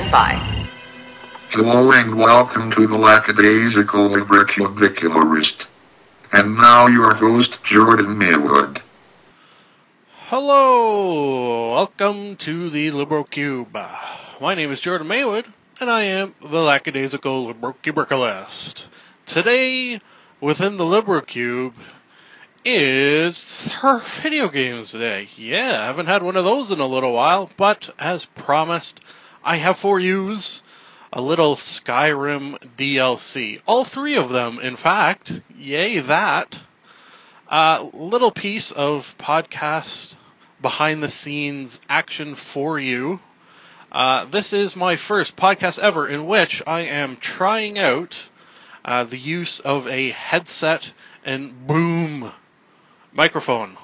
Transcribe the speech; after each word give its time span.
stand 0.00 0.12
by. 0.12 0.34
Hello 1.50 1.92
and 1.92 2.16
welcome 2.16 2.70
to 2.70 2.86
the 2.86 2.96
Lackadaisical 2.96 4.08
Libricubicularist. 4.08 5.66
And 6.32 6.56
now 6.56 6.86
your 6.86 7.14
host, 7.14 7.62
Jordan 7.64 8.16
Maywood. 8.16 8.80
Hello, 10.28 11.74
welcome 11.74 12.36
to 12.36 12.70
the 12.70 12.92
Libro 12.92 13.24
Cube. 13.24 13.76
My 14.40 14.54
name 14.54 14.72
is 14.72 14.80
Jordan 14.80 15.08
Maywood, 15.08 15.46
and 15.80 15.90
I 15.90 16.02
am 16.02 16.34
the 16.40 16.62
Lackadaisical 16.62 17.46
Libro 17.46 17.74
Today, 19.26 20.00
within 20.40 20.76
the 20.76 20.84
Libro 20.86 21.20
Cube, 21.20 21.74
is 22.64 23.68
her 23.80 23.98
video 23.98 24.48
games 24.48 24.92
day. 24.92 25.28
Yeah, 25.36 25.82
I 25.82 25.86
haven't 25.86 26.06
had 26.06 26.22
one 26.22 26.36
of 26.36 26.44
those 26.44 26.70
in 26.70 26.80
a 26.80 26.86
little 26.86 27.12
while, 27.12 27.50
but 27.56 27.90
as 27.98 28.24
promised, 28.24 29.00
I 29.42 29.56
have 29.56 29.78
for 29.78 29.98
yous 29.98 30.62
a 31.12 31.20
little 31.20 31.56
Skyrim 31.56 32.58
DLC. 32.76 33.60
All 33.66 33.84
three 33.84 34.14
of 34.14 34.28
them, 34.28 34.58
in 34.60 34.76
fact. 34.76 35.40
Yay, 35.56 35.98
that. 35.98 36.60
A 37.48 37.88
little 37.92 38.30
piece 38.30 38.70
of 38.70 39.16
podcast 39.18 40.14
behind 40.60 41.02
the 41.02 41.08
scenes 41.08 41.80
action 41.88 42.34
for 42.34 42.78
you. 42.78 43.20
Uh, 43.90 44.24
this 44.26 44.52
is 44.52 44.76
my 44.76 44.94
first 44.94 45.36
podcast 45.36 45.78
ever 45.78 46.06
in 46.06 46.26
which 46.26 46.62
I 46.66 46.80
am 46.80 47.16
trying 47.16 47.78
out 47.78 48.28
uh, 48.84 49.04
the 49.04 49.18
use 49.18 49.58
of 49.60 49.88
a 49.88 50.10
headset 50.10 50.92
and 51.24 51.66
boom 51.66 52.32
microphone. 53.12 53.76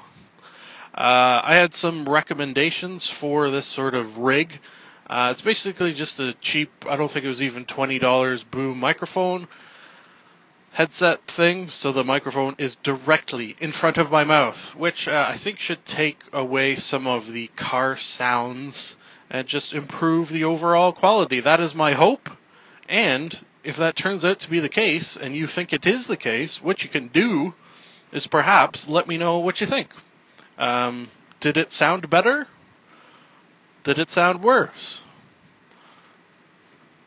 Uh, 0.95 1.41
I 1.43 1.57
had 1.57 1.75
some 1.75 2.09
recommendations 2.09 3.09
for 3.09 3.51
this 3.51 3.67
sort 3.67 3.95
of 3.95 4.19
rig. 4.19 4.61
Uh, 5.09 5.29
it's 5.31 5.43
basically 5.43 5.93
just 5.93 6.19
a 6.19 6.35
cheap, 6.35 6.71
I 6.89 6.97
don't 6.97 7.11
think 7.11 7.25
it 7.25 7.29
was 7.29 7.43
even 7.43 7.65
$20 7.65 8.45
boom 8.51 8.79
microphone 8.79 9.47
headset 10.73 11.27
thing, 11.27 11.71
so 11.71 11.91
the 11.91 12.05
microphone 12.05 12.55
is 12.59 12.77
directly 12.77 13.57
in 13.61 13.73
front 13.73 13.97
of 13.97 14.11
my 14.11 14.25
mouth, 14.25 14.75
which 14.75 15.09
uh, 15.09 15.27
I 15.27 15.37
think 15.37 15.59
should 15.59 15.87
take 15.87 16.21
away 16.35 16.77
some 16.77 17.07
of 17.07 17.33
the 17.33 17.47
car 17.57 17.97
sounds 17.97 18.97
and 19.31 19.49
just 19.49 19.73
improve 19.73 20.29
the 20.29 20.45
overall 20.45 20.93
quality. 20.93 21.41
That 21.41 21.61
is 21.61 21.75
my 21.75 21.93
hope. 21.93 22.29
And 22.91 23.45
if 23.65 23.77
that 23.77 23.97
turns 23.97 24.23
out 24.23 24.39
to 24.41 24.51
be 24.51 24.61
the 24.61 24.69
case, 24.69 25.17
and 25.17 25.35
you 25.35 25.47
think 25.47 25.73
it 25.73 25.87
is 25.87 26.09
the 26.09 26.17
case, 26.17 26.63
what 26.63 26.83
you 26.83 26.91
can 26.91 27.09
do 27.09 27.55
is 28.13 28.27
perhaps 28.27 28.87
let 28.87 29.09
me 29.09 29.17
know 29.17 29.39
what 29.39 29.63
you 29.63 29.67
think. 29.67 29.89
Um, 30.59 31.09
did 31.41 31.57
it 31.57 31.73
sound 31.73 32.11
better? 32.11 32.49
Did 33.87 34.01
it 34.01 34.11
sound 34.11 34.43
worse? 34.43 35.03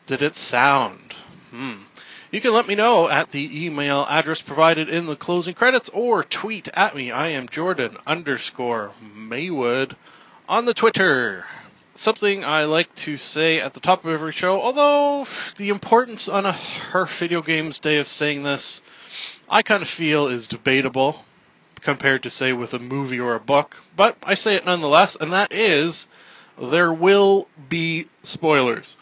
Did 0.06 0.22
it 0.22 0.34
sound? 0.34 1.12
Hmm. 1.50 1.82
You 2.30 2.40
can 2.40 2.54
let 2.54 2.66
me 2.66 2.74
know 2.74 3.06
at 3.06 3.32
the 3.32 3.66
email 3.66 4.06
address 4.08 4.40
provided 4.40 4.88
in 4.88 5.04
the 5.04 5.14
closing 5.14 5.52
credits 5.52 5.90
or 5.90 6.24
tweet 6.24 6.68
at 6.72 6.96
me. 6.96 7.12
I 7.12 7.26
am 7.28 7.50
Jordan 7.50 7.98
underscore 8.06 8.92
Maywood 8.98 9.94
on 10.48 10.64
the 10.64 10.72
Twitter. 10.72 11.44
Something 11.94 12.46
I 12.46 12.64
like 12.64 12.94
to 12.94 13.18
say 13.18 13.60
at 13.60 13.74
the 13.74 13.80
top 13.80 14.02
of 14.06 14.10
every 14.10 14.32
show, 14.32 14.62
although 14.62 15.26
the 15.58 15.68
importance 15.68 16.30
on 16.30 16.46
a 16.46 16.52
her 16.52 17.04
video 17.04 17.42
games 17.42 17.78
day 17.78 17.98
of 17.98 18.08
saying 18.08 18.42
this, 18.42 18.80
I 19.50 19.60
kind 19.60 19.82
of 19.82 19.88
feel 19.90 20.28
is 20.28 20.48
debatable 20.48 21.26
compared 21.82 22.22
to 22.22 22.30
say 22.30 22.54
with 22.54 22.72
a 22.72 22.78
movie 22.78 23.20
or 23.20 23.34
a 23.34 23.40
book, 23.40 23.82
but 23.94 24.16
I 24.22 24.32
say 24.32 24.54
it 24.54 24.64
nonetheless, 24.64 25.14
and 25.14 25.30
that 25.30 25.52
is 25.52 26.08
there 26.60 26.92
will 26.92 27.48
be 27.68 28.06
spoilers. 28.22 28.96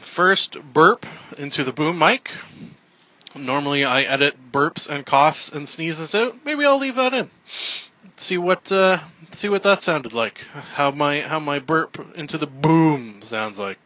First, 0.00 0.56
burp 0.72 1.06
into 1.36 1.62
the 1.62 1.72
boom 1.72 1.98
mic. 1.98 2.30
Normally, 3.36 3.84
I 3.84 4.02
edit 4.02 4.50
burps 4.50 4.88
and 4.88 5.06
coughs 5.06 5.48
and 5.48 5.68
sneezes 5.68 6.14
out. 6.14 6.44
Maybe 6.44 6.64
I'll 6.64 6.78
leave 6.78 6.96
that 6.96 7.14
in. 7.14 7.30
See 8.16 8.38
what 8.38 8.72
uh, 8.72 9.00
see 9.30 9.48
what 9.48 9.62
that 9.62 9.82
sounded 9.82 10.12
like. 10.12 10.40
How 10.74 10.90
my 10.90 11.20
how 11.20 11.38
my 11.38 11.60
burp 11.60 12.16
into 12.16 12.36
the 12.36 12.48
boom 12.48 13.22
sounds 13.22 13.58
like. 13.58 13.78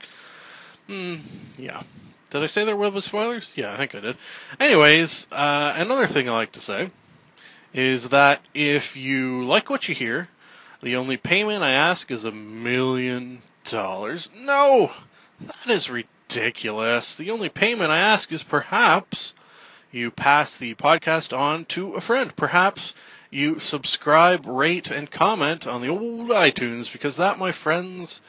Hmm. 0.87 1.17
Yeah. 1.59 1.83
Did 2.31 2.43
I 2.43 2.47
say 2.47 2.65
there 2.65 2.77
will 2.77 2.91
be 2.91 3.03
spoilers? 3.03 3.53
Yeah, 3.57 3.75
I 3.75 3.77
think 3.77 3.95
I 3.95 4.01
did. 4.01 4.17
Anyways, 4.59 5.29
uh, 5.31 5.75
another 5.77 6.07
thing 6.07 6.31
I 6.31 6.33
like 6.33 6.53
to 6.53 6.63
say 6.63 6.91
is 7.73 8.11
that 8.11 8.43
if 8.55 8.97
you 8.97 9.45
like 9.45 9.71
what 9.71 9.89
you 9.89 9.95
hear, 9.95 10.29
the 10.83 10.97
only 10.97 11.17
payment 11.17 11.63
I 11.63 11.71
ask 11.71 12.11
is 12.11 12.25
a 12.25 12.33
million 12.33 13.43
dollars. 13.65 14.31
No! 14.37 14.93
That 15.41 15.71
is 15.71 15.91
ridiculous. 15.91 17.15
The 17.15 17.31
only 17.31 17.49
payment 17.49 17.91
I 17.91 17.99
ask 17.99 18.33
is 18.33 18.43
perhaps 18.43 19.35
you 19.91 20.11
pass 20.11 20.57
the 20.57 20.75
podcast 20.75 21.37
on 21.37 21.65
to 21.67 21.95
a 21.95 22.01
friend. 22.01 22.35
Perhaps 22.37 22.95
you 23.31 23.59
subscribe, 23.59 24.47
rate, 24.47 24.91
and 24.91 25.11
comment 25.11 25.67
on 25.67 25.81
the 25.81 25.89
old 25.89 26.29
iTunes 26.29 26.93
because 26.93 27.17
that, 27.17 27.39
my 27.39 27.53
friends, 27.53 28.21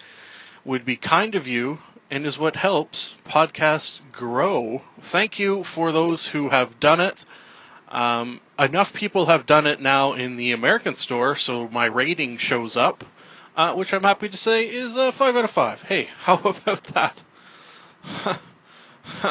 would 0.63 0.85
be 0.85 0.95
kind 0.95 1.35
of 1.35 1.47
you 1.47 1.79
and 2.09 2.25
is 2.25 2.37
what 2.37 2.55
helps 2.57 3.15
podcasts 3.25 3.99
grow. 4.11 4.83
Thank 5.01 5.39
you 5.39 5.63
for 5.63 5.91
those 5.91 6.27
who 6.27 6.49
have 6.49 6.79
done 6.79 6.99
it. 6.99 7.25
Um, 7.93 8.41
enough 8.57 8.91
people 8.91 9.27
have 9.27 9.45
done 9.45 9.67
it 9.67 9.79
now 9.79 10.13
in 10.13 10.35
the 10.35 10.51
American 10.51 10.95
store, 10.95 11.35
so 11.35 11.69
my 11.69 11.85
rating 11.85 12.37
shows 12.37 12.75
up, 12.75 13.05
uh, 13.55 13.73
which 13.73 13.93
I'm 13.93 14.01
happy 14.01 14.27
to 14.29 14.35
say 14.35 14.67
is 14.67 14.95
a 14.95 15.11
5 15.11 15.37
out 15.37 15.43
of 15.45 15.51
5. 15.51 15.83
Hey, 15.83 16.09
how 16.21 16.37
about 16.37 16.85
that? 16.85 17.21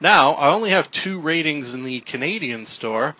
now, 0.00 0.32
I 0.34 0.50
only 0.50 0.70
have 0.70 0.88
two 0.92 1.18
ratings 1.18 1.74
in 1.74 1.82
the 1.82 1.98
Canadian 2.00 2.64
store, 2.64 3.16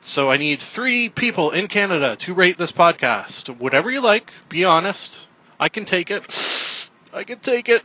so 0.00 0.30
I 0.30 0.38
need 0.38 0.60
three 0.60 1.10
people 1.10 1.50
in 1.50 1.68
Canada 1.68 2.16
to 2.16 2.32
rate 2.32 2.56
this 2.56 2.72
podcast. 2.72 3.54
Whatever 3.58 3.90
you 3.90 4.00
like, 4.00 4.32
be 4.48 4.64
honest. 4.64 5.26
I 5.60 5.68
can 5.68 5.84
take 5.84 6.10
it. 6.10 6.24
I 7.12 7.24
can 7.24 7.40
take 7.40 7.68
it. 7.68 7.82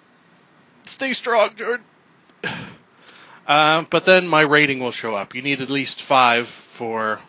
Stay 0.87 1.11
strong, 1.11 1.53
Jordan. 1.57 1.85
Uh, 3.47 3.83
but 3.89 4.05
then 4.05 4.27
my 4.27 4.41
rating 4.41 4.79
will 4.79 4.91
show 4.91 5.15
up. 5.15 5.35
You 5.35 5.41
need 5.41 5.61
at 5.61 5.69
least 5.69 6.01
five 6.01 6.47
for 6.47 7.19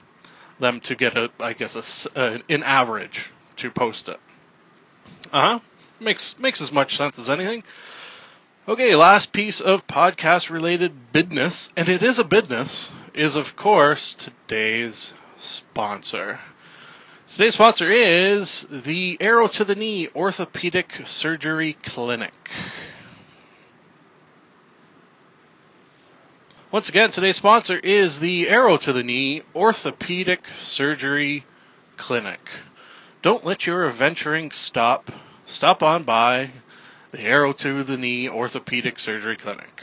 them 0.58 0.80
to 0.80 0.94
get 0.94 1.16
a, 1.16 1.30
I 1.38 1.52
guess, 1.52 2.06
a, 2.06 2.18
uh, 2.18 2.38
an 2.48 2.62
average 2.62 3.30
to 3.56 3.70
post 3.70 4.08
it. 4.08 4.20
Uh 5.32 5.40
huh. 5.40 5.60
Makes 6.00 6.38
makes 6.38 6.60
as 6.60 6.72
much 6.72 6.96
sense 6.96 7.18
as 7.18 7.28
anything. 7.28 7.62
Okay, 8.68 8.96
last 8.96 9.32
piece 9.32 9.60
of 9.60 9.86
podcast 9.86 10.50
related 10.50 11.12
business, 11.12 11.70
and 11.76 11.88
it 11.88 12.02
is 12.02 12.18
a 12.18 12.24
business, 12.24 12.90
is 13.14 13.36
of 13.36 13.54
course 13.54 14.12
today's 14.12 15.14
sponsor. 15.38 16.40
Today's 17.30 17.54
sponsor 17.54 17.90
is 17.90 18.66
the 18.70 19.16
Arrow 19.20 19.46
to 19.48 19.64
the 19.64 19.74
Knee 19.74 20.08
Orthopedic 20.14 21.02
Surgery 21.04 21.76
Clinic. 21.82 22.50
Once 26.76 26.90
again, 26.90 27.10
today's 27.10 27.38
sponsor 27.38 27.78
is 27.78 28.18
the 28.18 28.50
Arrow 28.50 28.76
to 28.76 28.92
the 28.92 29.02
Knee 29.02 29.40
Orthopedic 29.54 30.42
Surgery 30.58 31.46
Clinic. 31.96 32.50
Don't 33.22 33.46
let 33.46 33.66
your 33.66 33.88
adventuring 33.88 34.50
stop. 34.50 35.10
Stop 35.46 35.82
on 35.82 36.02
by 36.02 36.50
the 37.12 37.22
Arrow 37.22 37.54
to 37.54 37.82
the 37.82 37.96
Knee 37.96 38.28
Orthopedic 38.28 38.98
Surgery 38.98 39.38
Clinic. 39.38 39.82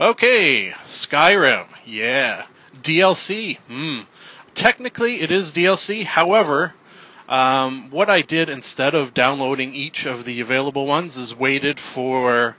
Okay, 0.00 0.70
Skyrim. 0.86 1.66
Yeah. 1.84 2.46
DLC. 2.74 3.58
Hmm. 3.68 4.00
Technically, 4.54 5.20
it 5.20 5.30
is 5.30 5.52
DLC. 5.52 6.04
However, 6.04 6.72
um, 7.28 7.90
what 7.90 8.08
I 8.08 8.22
did 8.22 8.48
instead 8.48 8.94
of 8.94 9.12
downloading 9.12 9.74
each 9.74 10.06
of 10.06 10.24
the 10.24 10.40
available 10.40 10.86
ones 10.86 11.18
is 11.18 11.36
waited 11.36 11.78
for 11.78 12.56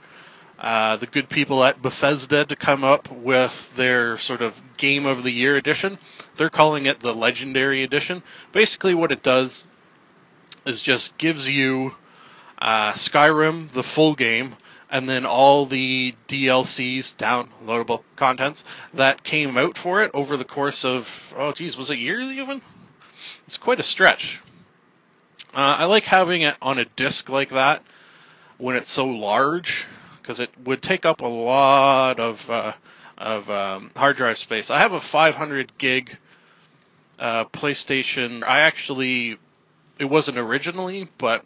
uh, 0.60 0.94
the 0.96 1.06
good 1.06 1.30
people 1.30 1.64
at 1.64 1.80
Bethesda 1.80 2.44
to 2.44 2.54
come 2.54 2.84
up 2.84 3.10
with 3.10 3.74
their 3.76 4.18
sort 4.18 4.42
of 4.42 4.60
Game 4.76 5.06
of 5.06 5.22
the 5.22 5.30
Year 5.30 5.56
edition. 5.56 5.98
They're 6.36 6.50
calling 6.50 6.84
it 6.84 7.00
the 7.00 7.14
Legendary 7.14 7.82
Edition. 7.82 8.22
Basically, 8.52 8.92
what 8.92 9.10
it 9.10 9.22
does 9.22 9.64
is 10.66 10.82
just 10.82 11.16
gives 11.16 11.48
you 11.48 11.94
uh, 12.58 12.92
Skyrim, 12.92 13.70
the 13.70 13.82
full 13.82 14.14
game, 14.14 14.56
and 14.90 15.08
then 15.08 15.24
all 15.24 15.64
the 15.64 16.14
DLCs, 16.28 17.16
downloadable 17.16 18.02
contents, 18.16 18.62
that 18.92 19.22
came 19.22 19.56
out 19.56 19.78
for 19.78 20.02
it 20.02 20.10
over 20.12 20.36
the 20.36 20.44
course 20.44 20.84
of, 20.84 21.32
oh 21.38 21.52
geez, 21.52 21.76
was 21.76 21.88
it 21.88 21.98
years 21.98 22.30
even? 22.32 22.60
It's 23.46 23.56
quite 23.56 23.80
a 23.80 23.84
stretch. 23.84 24.40
Uh, 25.54 25.76
I 25.78 25.84
like 25.86 26.04
having 26.04 26.42
it 26.42 26.56
on 26.60 26.78
a 26.78 26.84
disc 26.84 27.30
like 27.30 27.48
that 27.48 27.82
when 28.58 28.76
it's 28.76 28.90
so 28.90 29.06
large 29.06 29.86
because 30.30 30.38
it 30.38 30.50
would 30.64 30.80
take 30.80 31.04
up 31.04 31.20
a 31.20 31.26
lot 31.26 32.20
of 32.20 32.48
uh, 32.48 32.72
of 33.18 33.50
um, 33.50 33.90
hard 33.96 34.16
drive 34.16 34.38
space. 34.38 34.70
I 34.70 34.78
have 34.78 34.92
a 34.92 35.00
500 35.00 35.76
gig 35.76 36.18
uh, 37.18 37.46
PlayStation. 37.46 38.44
I 38.44 38.60
actually 38.60 39.38
it 39.98 40.04
wasn't 40.04 40.38
originally, 40.38 41.08
but 41.18 41.44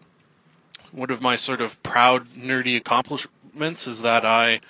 one 0.92 1.10
of 1.10 1.22
my 1.22 1.34
sort 1.34 1.62
of 1.62 1.82
proud 1.82 2.28
nerdy 2.34 2.76
accomplishments 2.76 3.86
is 3.86 4.02
that 4.02 4.26
I 4.26 4.60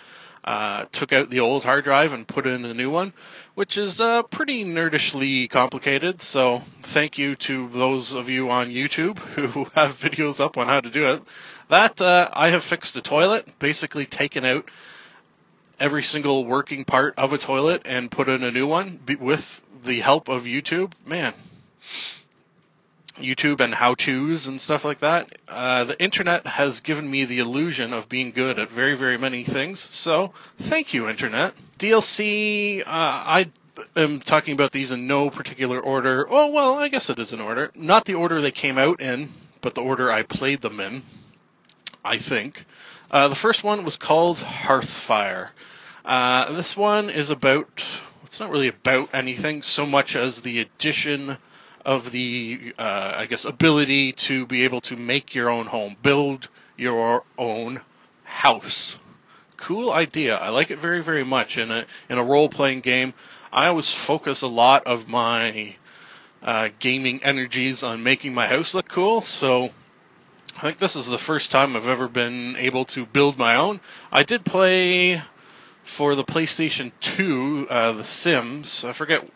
uh, 0.45 0.85
took 0.93 1.13
out 1.13 1.31
the 1.31 1.41
old 1.41 1.65
hard 1.65 1.83
drive 1.83 2.13
and 2.13 2.29
put 2.29 2.47
in 2.47 2.65
a 2.65 2.73
new 2.73 2.91
one, 2.91 3.15
which 3.57 3.77
is 3.77 4.01
uh, 4.01 4.23
pretty 4.23 4.65
nerdishly 4.65 5.51
complicated. 5.51 6.23
So 6.23 6.63
thank 6.85 7.19
you 7.19 7.35
to 7.35 7.69
those 7.69 8.15
of 8.15 8.29
you 8.29 8.49
on 8.49 8.69
YouTube 8.69 9.19
who 9.35 9.65
have 9.75 9.99
videos 9.99 10.39
up 10.39 10.57
on 10.57 10.69
how 10.69 10.81
to 10.81 10.91
do 10.91 11.05
it. 11.09 11.23
That 11.75 12.01
uh, 12.01 12.29
I 12.33 12.51
have 12.51 12.63
fixed 12.63 12.95
a 12.95 13.03
toilet, 13.03 13.59
basically 13.59 14.07
taken 14.07 14.45
out 14.45 14.71
every 15.81 16.05
single 16.05 16.45
working 16.45 16.85
part 16.85 17.15
of 17.17 17.33
a 17.33 17.37
toilet 17.37 17.83
and 17.85 18.13
put 18.13 18.29
in 18.29 18.45
a 18.45 18.53
new 18.53 18.65
one 18.65 19.01
with 19.19 19.61
the 19.85 19.99
help 19.99 20.29
of 20.29 20.45
YouTube. 20.45 20.93
Man, 21.05 21.35
YouTube 23.19 23.59
and 23.59 23.75
how 23.75 23.97
to's 23.97 24.47
and 24.47 24.61
stuff 24.61 24.85
like 24.85 25.01
that. 25.01 25.37
Uh, 25.49 25.83
the 25.83 26.01
internet 26.01 26.47
has 26.47 26.79
given 26.79 27.11
me 27.11 27.25
the 27.25 27.41
illusion 27.41 27.93
of 27.93 28.09
being 28.09 28.31
good 28.31 28.57
at 28.57 28.71
very, 28.71 28.97
very 28.97 29.19
many 29.19 29.43
things. 29.43 29.81
So, 29.81 30.33
thank 30.57 30.95
you, 30.95 31.09
internet. 31.09 31.55
DLC, 31.81 32.83
uh, 32.83 32.85
I 32.87 33.51
am 33.97 34.21
talking 34.21 34.55
about 34.55 34.71
these 34.71 34.93
in 34.93 35.09
no 35.09 35.29
particular 35.29 35.81
order. 35.81 36.25
Oh, 36.31 36.53
well, 36.53 36.79
I 36.79 36.87
guess 36.87 37.11
it 37.11 37.19
is 37.19 37.33
an 37.33 37.41
order. 37.41 37.73
Not 37.75 38.05
the 38.05 38.15
order 38.15 38.41
they 38.41 38.53
came 38.53 38.79
out 38.79 39.01
in, 39.01 39.33
but 39.61 39.75
the 39.75 39.83
order 39.83 40.13
I 40.13 40.23
played 40.23 40.61
them 40.61 40.79
in, 40.79 41.03
I 42.05 42.19
think. 42.19 42.67
Uh, 43.11 43.29
the 43.29 43.35
first 43.35 43.65
one 43.65 43.85
was 43.85 43.97
called 43.97 44.39
Hearthfire. 44.39 45.51
Uh, 46.05 46.53
this 46.53 46.77
one 46.77 47.09
is 47.09 47.31
about, 47.31 47.83
it's 48.25 48.39
not 48.39 48.51
really 48.51 48.69
about 48.69 49.09
anything 49.13 49.63
so 49.63 49.87
much 49.87 50.15
as 50.15 50.43
the 50.43 50.61
addition 50.61 51.39
of 51.85 52.13
the, 52.13 52.75
uh, 52.79 53.13
I 53.17 53.27
guess, 53.27 53.45
ability 53.45 54.13
to 54.13 54.47
be 54.47 54.65
able 54.65 54.81
to 54.83 54.97
make 54.97 55.35
your 55.35 55.49
own 55.49 55.67
home, 55.67 55.97
build 56.03 56.49
your 56.77 57.25
own 57.39 57.81
house. 58.25 58.99
Cool 59.57 59.91
idea. 59.91 60.37
I 60.37 60.49
like 60.49 60.71
it 60.71 60.79
very, 60.79 61.03
very 61.03 61.25
much. 61.25 61.57
In 61.57 61.71
a 61.71 61.87
in 62.09 62.19
a 62.19 62.25
role 62.25 62.49
playing 62.49 62.81
game, 62.81 63.15
I 63.53 63.69
always 63.69 63.95
focus 63.95 64.43
a 64.43 64.49
lot 64.49 64.87
of 64.87 65.09
my 65.09 65.77
uh, 66.43 66.69
gaming 66.81 67.23
energies 67.23 67.83
on 67.83 68.03
making 68.03 68.35
my 68.35 68.47
house 68.49 68.75
look 68.75 68.89
cool. 68.89 69.23
So 69.23 69.71
I 70.57 70.61
think 70.61 70.79
this 70.79 70.95
is 70.95 71.07
the 71.07 71.19
first 71.19 71.51
time 71.51 71.75
I've 71.75 71.89
ever 71.89 72.07
been 72.07 72.55
able 72.57 72.85
to 72.87 73.07
build 73.07 73.37
my 73.37 73.57
own. 73.57 73.81
I 74.13 74.23
did 74.23 74.45
play 74.45 75.23
for 75.83 76.15
the 76.15 76.23
PlayStation 76.23 76.93
2, 77.01 77.67
uh, 77.69 77.93
The 77.93 78.05
Sims. 78.05 78.85
I 78.85 78.93
forget 78.93 79.29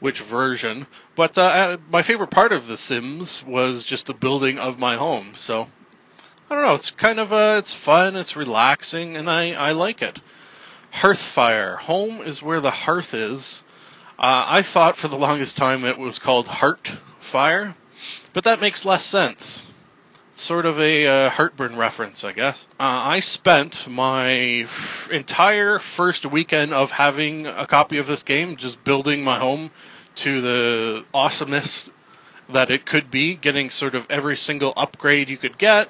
which 0.00 0.20
version. 0.20 0.88
But 1.14 1.38
uh, 1.38 1.42
uh, 1.42 1.76
my 1.88 2.02
favorite 2.02 2.30
part 2.30 2.52
of 2.52 2.66
The 2.66 2.76
Sims 2.76 3.44
was 3.46 3.84
just 3.84 4.06
the 4.06 4.14
building 4.14 4.58
of 4.58 4.76
my 4.76 4.96
home. 4.96 5.34
So 5.36 5.68
I 6.50 6.54
don't 6.56 6.64
know. 6.64 6.74
It's 6.74 6.90
kind 6.90 7.20
of 7.20 7.32
uh, 7.32 7.56
it's 7.58 7.72
fun. 7.72 8.16
It's 8.16 8.34
relaxing, 8.34 9.16
and 9.16 9.30
I 9.30 9.52
I 9.52 9.72
like 9.72 10.02
it. 10.02 10.20
Hearthfire. 10.94 11.78
Home 11.80 12.22
is 12.22 12.42
where 12.42 12.60
the 12.60 12.70
hearth 12.70 13.14
is. 13.14 13.62
Uh, 14.18 14.44
I 14.48 14.62
thought 14.62 14.96
for 14.96 15.06
the 15.06 15.18
longest 15.18 15.56
time 15.56 15.84
it 15.84 15.98
was 15.98 16.18
called 16.18 16.48
Heart 16.48 16.98
Fire, 17.20 17.76
but 18.32 18.44
that 18.44 18.60
makes 18.60 18.84
less 18.84 19.04
sense. 19.04 19.64
Sort 20.38 20.66
of 20.66 20.78
a 20.78 21.06
uh, 21.06 21.30
heartburn 21.30 21.76
reference, 21.76 22.22
I 22.22 22.30
guess. 22.30 22.68
Uh, 22.78 22.84
I 22.84 23.18
spent 23.18 23.88
my 23.88 24.30
f- 24.62 25.08
entire 25.10 25.80
first 25.80 26.24
weekend 26.24 26.72
of 26.72 26.92
having 26.92 27.46
a 27.48 27.66
copy 27.66 27.98
of 27.98 28.06
this 28.06 28.22
game 28.22 28.54
just 28.54 28.84
building 28.84 29.24
my 29.24 29.40
home 29.40 29.72
to 30.14 30.40
the 30.40 31.04
awesomeness 31.12 31.90
that 32.48 32.70
it 32.70 32.86
could 32.86 33.10
be, 33.10 33.34
getting 33.34 33.68
sort 33.68 33.96
of 33.96 34.06
every 34.08 34.36
single 34.36 34.72
upgrade 34.76 35.28
you 35.28 35.36
could 35.36 35.58
get. 35.58 35.88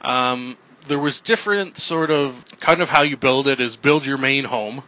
Um, 0.00 0.56
there 0.88 0.98
was 0.98 1.20
different 1.20 1.76
sort 1.76 2.10
of 2.10 2.44
kind 2.60 2.80
of 2.80 2.88
how 2.88 3.02
you 3.02 3.16
build 3.16 3.46
it 3.46 3.60
is 3.60 3.76
build 3.76 4.06
your 4.06 4.18
main 4.18 4.44
home 4.44 4.84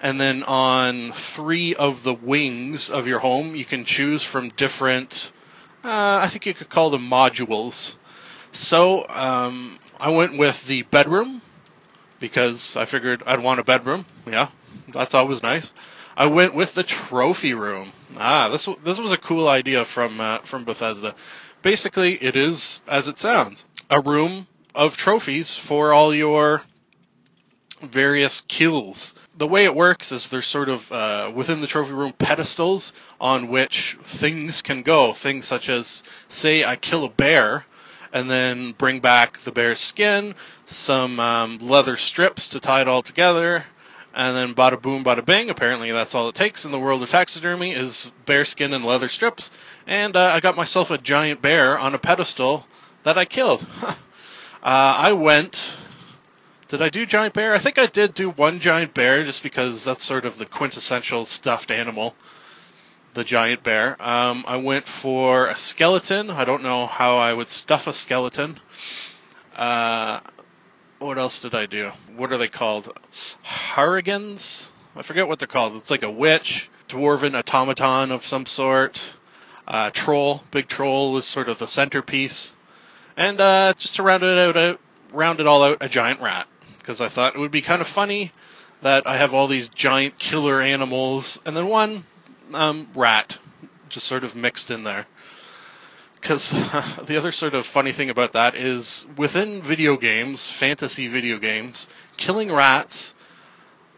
and 0.00 0.20
then 0.20 0.42
on 0.44 1.12
three 1.12 1.74
of 1.74 2.04
the 2.04 2.14
wings 2.14 2.90
of 2.90 3.06
your 3.06 3.18
home 3.18 3.56
you 3.56 3.64
can 3.64 3.84
choose 3.84 4.22
from 4.22 4.50
different 4.50 5.32
uh, 5.84 6.20
i 6.22 6.28
think 6.28 6.44
you 6.46 6.54
could 6.54 6.68
call 6.68 6.90
them 6.90 7.08
modules 7.08 7.94
so 8.58 9.06
um, 9.08 9.78
i 10.00 10.08
went 10.08 10.36
with 10.36 10.66
the 10.66 10.82
bedroom 10.82 11.42
because 12.20 12.76
i 12.76 12.84
figured 12.84 13.22
i'd 13.26 13.40
want 13.40 13.60
a 13.60 13.64
bedroom 13.64 14.04
yeah 14.26 14.48
that's 14.92 15.14
always 15.14 15.42
nice 15.42 15.72
i 16.16 16.26
went 16.26 16.54
with 16.54 16.74
the 16.74 16.82
trophy 16.82 17.54
room 17.54 17.92
ah 18.16 18.48
this 18.48 18.68
this 18.84 18.98
was 18.98 19.12
a 19.12 19.16
cool 19.16 19.48
idea 19.48 19.84
from 19.84 20.20
uh, 20.20 20.38
from 20.38 20.64
bethesda 20.64 21.14
basically 21.62 22.14
it 22.22 22.36
is 22.36 22.82
as 22.86 23.08
it 23.08 23.18
sounds 23.18 23.64
a 23.90 24.00
room 24.00 24.46
of 24.74 24.96
trophies 24.96 25.56
for 25.56 25.92
all 25.92 26.14
your 26.14 26.62
various 27.80 28.40
kills. 28.42 29.14
The 29.36 29.46
way 29.46 29.64
it 29.64 29.74
works 29.74 30.10
is 30.10 30.28
there's 30.28 30.46
sort 30.46 30.68
of 30.68 30.90
uh, 30.90 31.30
within 31.34 31.60
the 31.60 31.66
trophy 31.66 31.92
room 31.92 32.12
pedestals 32.12 32.92
on 33.20 33.48
which 33.48 33.96
things 34.04 34.62
can 34.62 34.82
go. 34.82 35.12
Things 35.12 35.46
such 35.46 35.68
as, 35.68 36.02
say, 36.28 36.64
I 36.64 36.76
kill 36.76 37.04
a 37.04 37.08
bear 37.08 37.66
and 38.12 38.30
then 38.30 38.72
bring 38.72 39.00
back 39.00 39.40
the 39.44 39.52
bear's 39.52 39.80
skin, 39.80 40.34
some 40.66 41.20
um, 41.20 41.58
leather 41.58 41.96
strips 41.96 42.48
to 42.48 42.60
tie 42.60 42.80
it 42.80 42.88
all 42.88 43.02
together, 43.02 43.64
and 44.14 44.36
then 44.36 44.54
bada 44.54 44.80
boom, 44.80 45.04
bada 45.04 45.24
bing. 45.24 45.50
Apparently, 45.50 45.92
that's 45.92 46.14
all 46.14 46.28
it 46.28 46.34
takes 46.34 46.64
in 46.64 46.70
the 46.70 46.80
world 46.80 47.02
of 47.02 47.10
taxidermy 47.10 47.72
is 47.72 48.10
bear 48.26 48.44
skin 48.44 48.72
and 48.72 48.84
leather 48.84 49.08
strips. 49.08 49.50
And 49.86 50.16
uh, 50.16 50.30
I 50.32 50.40
got 50.40 50.56
myself 50.56 50.90
a 50.90 50.98
giant 50.98 51.40
bear 51.40 51.78
on 51.78 51.94
a 51.94 51.98
pedestal 51.98 52.66
that 53.04 53.18
I 53.18 53.24
killed. 53.24 53.66
Uh, 54.60 54.92
I 54.98 55.12
went. 55.12 55.76
Did 56.66 56.82
I 56.82 56.88
do 56.88 57.06
giant 57.06 57.32
bear? 57.32 57.54
I 57.54 57.58
think 57.58 57.78
I 57.78 57.86
did 57.86 58.12
do 58.12 58.28
one 58.28 58.58
giant 58.58 58.92
bear, 58.92 59.22
just 59.22 59.42
because 59.42 59.84
that's 59.84 60.04
sort 60.04 60.26
of 60.26 60.38
the 60.38 60.46
quintessential 60.46 61.24
stuffed 61.24 61.70
animal, 61.70 62.16
the 63.14 63.24
giant 63.24 63.62
bear. 63.62 64.00
Um, 64.02 64.44
I 64.46 64.56
went 64.56 64.86
for 64.86 65.46
a 65.46 65.56
skeleton. 65.56 66.30
I 66.30 66.44
don't 66.44 66.62
know 66.62 66.86
how 66.86 67.16
I 67.16 67.32
would 67.32 67.50
stuff 67.50 67.86
a 67.86 67.92
skeleton. 67.92 68.60
Uh, 69.56 70.20
what 70.98 71.18
else 71.18 71.38
did 71.38 71.54
I 71.54 71.66
do? 71.66 71.92
What 72.16 72.32
are 72.32 72.38
they 72.38 72.48
called? 72.48 72.92
Harrigans? 73.44 74.68
I 74.96 75.02
forget 75.02 75.28
what 75.28 75.38
they're 75.38 75.48
called. 75.48 75.76
It's 75.76 75.90
like 75.90 76.02
a 76.02 76.10
witch, 76.10 76.70
dwarven 76.88 77.36
automaton 77.36 78.10
of 78.10 78.24
some 78.24 78.46
sort. 78.46 79.14
Uh, 79.66 79.90
troll, 79.90 80.44
big 80.50 80.68
troll 80.68 81.16
is 81.18 81.26
sort 81.26 81.48
of 81.48 81.58
the 81.58 81.66
centerpiece 81.66 82.52
and 83.18 83.40
uh, 83.40 83.74
just 83.76 83.96
to 83.96 84.02
round 84.02 84.22
it 84.22 84.38
out, 84.38 84.56
uh, 84.56 84.76
round 85.12 85.40
it 85.40 85.46
all 85.46 85.62
out, 85.64 85.78
a 85.80 85.88
giant 85.88 86.20
rat 86.20 86.46
because 86.78 87.00
I 87.00 87.08
thought 87.08 87.34
it 87.34 87.38
would 87.38 87.50
be 87.50 87.60
kind 87.60 87.82
of 87.82 87.88
funny 87.88 88.32
that 88.80 89.06
I 89.06 89.16
have 89.16 89.34
all 89.34 89.48
these 89.48 89.68
giant 89.68 90.18
killer 90.18 90.60
animals 90.60 91.40
and 91.44 91.56
then 91.56 91.66
one 91.66 92.04
um, 92.54 92.88
rat 92.94 93.38
just 93.88 94.06
sort 94.06 94.24
of 94.24 94.34
mixed 94.34 94.70
in 94.70 94.84
there. 94.84 95.06
Because 96.14 96.50
the 97.04 97.16
other 97.16 97.32
sort 97.32 97.54
of 97.54 97.66
funny 97.66 97.92
thing 97.92 98.10
about 98.10 98.32
that 98.32 98.54
is 98.54 99.06
within 99.16 99.62
video 99.62 99.96
games, 99.96 100.50
fantasy 100.50 101.06
video 101.06 101.38
games, 101.38 101.88
killing 102.16 102.52
rats 102.52 103.14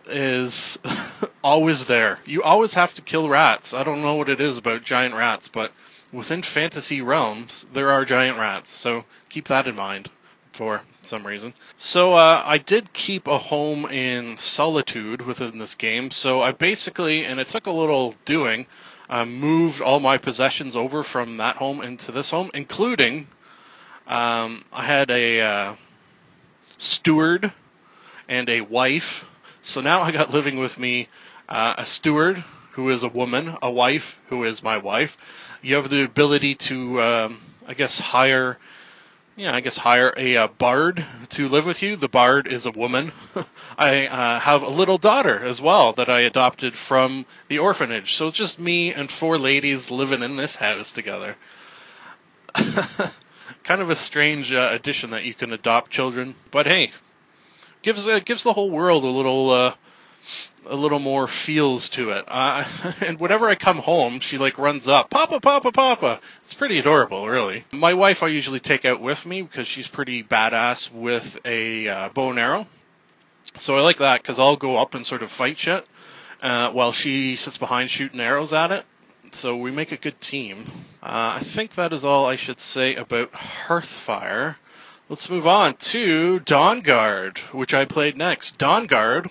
is 0.06 0.78
always 1.44 1.86
there. 1.86 2.20
You 2.26 2.42
always 2.42 2.74
have 2.74 2.94
to 2.94 3.02
kill 3.02 3.28
rats. 3.28 3.72
I 3.72 3.82
don't 3.82 4.02
know 4.02 4.14
what 4.14 4.28
it 4.28 4.40
is 4.40 4.58
about 4.58 4.84
giant 4.84 5.14
rats, 5.14 5.48
but 5.48 5.72
within 6.12 6.42
fantasy 6.42 7.00
realms, 7.00 7.66
there 7.72 7.90
are 7.90 8.04
giant 8.04 8.38
rats, 8.38 8.72
so 8.72 9.04
keep 9.28 9.48
that 9.48 9.66
in 9.66 9.76
mind 9.76 10.10
for 10.52 10.82
some 11.02 11.26
reason. 11.26 11.54
So 11.76 12.14
uh, 12.14 12.42
I 12.44 12.58
did 12.58 12.92
keep 12.92 13.26
a 13.26 13.38
home 13.38 13.86
in 13.86 14.36
solitude 14.36 15.22
within 15.22 15.58
this 15.58 15.74
game, 15.74 16.10
so 16.10 16.42
I 16.42 16.52
basically, 16.52 17.24
and 17.24 17.40
it 17.40 17.48
took 17.48 17.66
a 17.66 17.72
little 17.72 18.14
doing, 18.24 18.66
uh, 19.08 19.24
moved 19.24 19.80
all 19.80 20.00
my 20.00 20.18
possessions 20.18 20.76
over 20.76 21.02
from 21.02 21.36
that 21.38 21.56
home 21.56 21.82
into 21.82 22.12
this 22.12 22.30
home, 22.30 22.50
including 22.54 23.28
um, 24.06 24.64
I 24.72 24.84
had 24.84 25.10
a 25.10 25.40
uh, 25.40 25.74
steward 26.78 27.52
and 28.28 28.48
a 28.48 28.60
wife. 28.62 29.24
So 29.62 29.80
now 29.80 30.02
I 30.02 30.10
got 30.10 30.32
living 30.32 30.58
with 30.58 30.78
me 30.78 31.08
uh, 31.48 31.74
a 31.76 31.84
steward 31.84 32.44
who 32.72 32.88
is 32.88 33.02
a 33.02 33.08
woman, 33.08 33.56
a 33.60 33.70
wife 33.70 34.20
who 34.28 34.44
is 34.44 34.62
my 34.62 34.76
wife, 34.76 35.16
you 35.62 35.74
have 35.74 35.90
the 35.90 36.02
ability 36.02 36.54
to, 36.54 37.02
um, 37.02 37.40
I 37.66 37.74
guess, 37.74 37.98
hire, 37.98 38.58
yeah, 39.40 39.54
I 39.54 39.60
guess 39.60 39.78
hire 39.78 40.12
a 40.18 40.36
uh, 40.36 40.48
bard 40.48 41.06
to 41.30 41.48
live 41.48 41.64
with 41.64 41.80
you. 41.80 41.96
The 41.96 42.10
bard 42.10 42.46
is 42.46 42.66
a 42.66 42.70
woman. 42.70 43.12
I 43.78 44.06
uh, 44.06 44.38
have 44.40 44.62
a 44.62 44.68
little 44.68 44.98
daughter 44.98 45.42
as 45.42 45.62
well 45.62 45.94
that 45.94 46.10
I 46.10 46.20
adopted 46.20 46.76
from 46.76 47.24
the 47.48 47.58
orphanage. 47.58 48.14
So 48.14 48.28
it's 48.28 48.36
just 48.36 48.58
me 48.60 48.92
and 48.92 49.10
four 49.10 49.38
ladies 49.38 49.90
living 49.90 50.22
in 50.22 50.36
this 50.36 50.56
house 50.56 50.92
together. 50.92 51.36
kind 52.54 53.80
of 53.80 53.88
a 53.88 53.96
strange 53.96 54.52
uh, 54.52 54.68
addition 54.72 55.08
that 55.08 55.24
you 55.24 55.32
can 55.32 55.54
adopt 55.54 55.90
children, 55.90 56.34
but 56.50 56.66
hey, 56.66 56.92
gives 57.80 58.06
uh, 58.06 58.18
gives 58.18 58.42
the 58.42 58.52
whole 58.52 58.70
world 58.70 59.04
a 59.04 59.06
little 59.06 59.48
uh, 59.48 59.74
a 60.66 60.76
little 60.76 60.98
more 60.98 61.26
feels 61.26 61.88
to 61.90 62.10
it. 62.10 62.24
Uh, 62.28 62.64
and 63.00 63.18
whenever 63.18 63.48
I 63.48 63.54
come 63.54 63.78
home, 63.78 64.20
she 64.20 64.38
like 64.38 64.58
runs 64.58 64.88
up, 64.88 65.10
Papa, 65.10 65.40
Papa, 65.40 65.72
Papa. 65.72 66.20
It's 66.42 66.54
pretty 66.54 66.78
adorable, 66.78 67.28
really. 67.28 67.64
My 67.72 67.94
wife 67.94 68.22
I 68.22 68.28
usually 68.28 68.60
take 68.60 68.84
out 68.84 69.00
with 69.00 69.26
me 69.26 69.42
because 69.42 69.66
she's 69.66 69.88
pretty 69.88 70.22
badass 70.22 70.92
with 70.92 71.38
a 71.44 71.88
uh, 71.88 72.08
bow 72.10 72.30
and 72.30 72.38
arrow. 72.38 72.66
So 73.56 73.76
I 73.76 73.80
like 73.80 73.98
that 73.98 74.22
because 74.22 74.38
I'll 74.38 74.56
go 74.56 74.76
up 74.76 74.94
and 74.94 75.06
sort 75.06 75.22
of 75.22 75.30
fight 75.30 75.58
shit 75.58 75.86
uh, 76.42 76.70
while 76.70 76.92
she 76.92 77.36
sits 77.36 77.58
behind 77.58 77.90
shooting 77.90 78.20
arrows 78.20 78.52
at 78.52 78.70
it. 78.70 78.84
So 79.32 79.56
we 79.56 79.70
make 79.70 79.92
a 79.92 79.96
good 79.96 80.20
team. 80.20 80.84
Uh, 81.02 81.36
I 81.36 81.40
think 81.40 81.74
that 81.74 81.92
is 81.92 82.04
all 82.04 82.26
I 82.26 82.36
should 82.36 82.60
say 82.60 82.94
about 82.94 83.32
Hearthfire. 83.32 84.56
Let's 85.08 85.30
move 85.30 85.46
on 85.46 85.74
to 85.74 86.40
Dawnguard, 86.40 87.38
which 87.52 87.74
I 87.74 87.84
played 87.84 88.16
next. 88.16 88.58
Dawnguard 88.58 89.30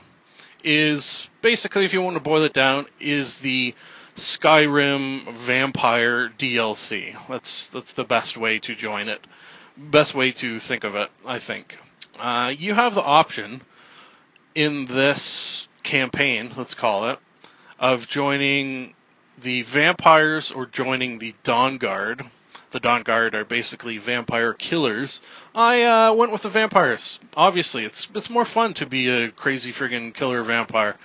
is 0.64 1.30
basically, 1.42 1.86
if 1.86 1.94
you 1.94 2.02
want 2.02 2.16
to 2.16 2.22
boil 2.22 2.44
it 2.44 2.54
down, 2.54 2.88
is 3.00 3.38
the 3.38 3.74
Skyrim 4.16 5.32
Vampire 5.34 6.30
DLC. 6.30 7.16
That's 7.30 7.68
that's 7.68 7.94
the 7.94 8.04
best 8.04 8.38
way 8.38 8.60
to 8.60 8.76
join 8.76 9.08
it. 9.08 9.26
Best 9.78 10.14
way 10.14 10.32
to 10.34 10.60
think 10.60 10.84
of 10.84 10.96
it, 10.96 11.10
I 11.26 11.40
think. 11.40 11.78
Uh, 12.20 12.54
you 12.58 12.74
have 12.74 12.96
the 12.96 13.04
option 13.04 13.62
in 14.54 14.88
this 14.88 15.70
campaign, 15.84 16.52
let's 16.58 16.74
call 16.74 17.10
it, 17.10 17.20
of 17.80 18.10
joining 18.10 18.94
the 19.42 19.62
vampires 19.62 20.52
or 20.52 20.66
joining 20.66 21.20
the 21.20 21.34
Dawnguard. 21.46 22.28
The 22.72 22.80
Dawnguard 22.80 23.34
are 23.34 23.46
basically 23.46 23.98
vampire 23.98 24.54
killers. 24.54 25.22
I 25.56 25.82
uh, 25.82 26.14
went 26.14 26.32
with 26.32 26.44
the 26.44 26.50
vampires. 26.50 27.20
Obviously, 27.36 27.84
it's 27.84 28.08
it's 28.14 28.30
more 28.30 28.46
fun 28.46 28.76
to 28.76 28.86
be 28.86 29.10
a 29.10 29.32
crazy 29.32 29.72
friggin' 29.72 30.14
killer 30.14 30.44
vampire. 30.44 30.98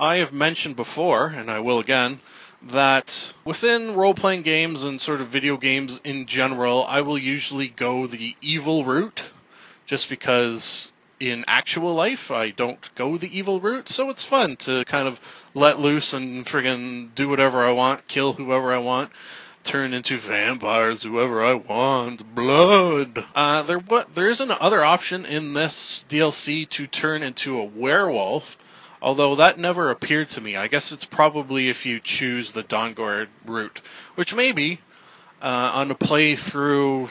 I 0.00 0.16
have 0.16 0.32
mentioned 0.32 0.74
before, 0.74 1.28
and 1.28 1.48
I 1.48 1.60
will 1.60 1.78
again, 1.78 2.20
that 2.60 3.34
within 3.44 3.94
role 3.94 4.14
playing 4.14 4.42
games 4.42 4.82
and 4.82 5.00
sort 5.00 5.20
of 5.20 5.28
video 5.28 5.56
games 5.56 6.00
in 6.02 6.26
general, 6.26 6.84
I 6.88 7.00
will 7.02 7.18
usually 7.18 7.68
go 7.68 8.08
the 8.08 8.34
evil 8.40 8.84
route 8.84 9.30
just 9.86 10.08
because 10.08 10.90
in 11.20 11.44
actual 11.46 11.94
life 11.94 12.32
I 12.32 12.50
don't 12.50 12.92
go 12.96 13.16
the 13.16 13.38
evil 13.38 13.60
route, 13.60 13.88
so 13.88 14.10
it's 14.10 14.24
fun 14.24 14.56
to 14.56 14.84
kind 14.86 15.06
of 15.06 15.20
let 15.54 15.78
loose 15.78 16.12
and 16.12 16.44
friggin' 16.44 17.14
do 17.14 17.28
whatever 17.28 17.64
I 17.64 17.70
want, 17.70 18.08
kill 18.08 18.32
whoever 18.32 18.72
I 18.72 18.78
want 18.78 19.12
turn 19.64 19.94
into 19.94 20.18
vampires, 20.18 21.02
whoever 21.02 21.44
I 21.44 21.54
want, 21.54 22.34
blood. 22.34 23.24
Uh, 23.34 23.62
there 23.62 23.78
what 23.78 24.14
there 24.14 24.28
is 24.28 24.40
another 24.40 24.84
option 24.84 25.24
in 25.24 25.54
this 25.54 26.04
DLC 26.08 26.68
to 26.70 26.86
turn 26.86 27.22
into 27.22 27.58
a 27.58 27.64
werewolf, 27.64 28.56
although 29.00 29.34
that 29.36 29.58
never 29.58 29.90
appeared 29.90 30.28
to 30.30 30.40
me. 30.40 30.56
I 30.56 30.68
guess 30.68 30.92
it's 30.92 31.04
probably 31.04 31.68
if 31.68 31.86
you 31.86 32.00
choose 32.00 32.52
the 32.52 32.62
Dawnguard 32.62 33.28
route, 33.44 33.80
which 34.14 34.34
maybe 34.34 34.80
uh, 35.40 35.70
on 35.74 35.90
a 35.90 35.94
playthrough 35.94 37.08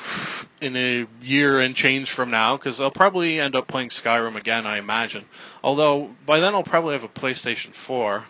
in 0.61 0.75
a 0.77 1.07
year 1.21 1.59
and 1.59 1.75
change 1.75 2.11
from 2.11 2.31
now, 2.31 2.55
because 2.55 2.79
I'll 2.79 2.91
probably 2.91 3.39
end 3.39 3.55
up 3.55 3.67
playing 3.67 3.89
Skyrim 3.89 4.35
again, 4.35 4.65
I 4.65 4.77
imagine. 4.77 5.25
Although 5.63 6.11
by 6.25 6.39
then 6.39 6.53
I'll 6.53 6.63
probably 6.63 6.93
have 6.93 7.03
a 7.03 7.09
PlayStation 7.09 7.73
4. 7.73 8.25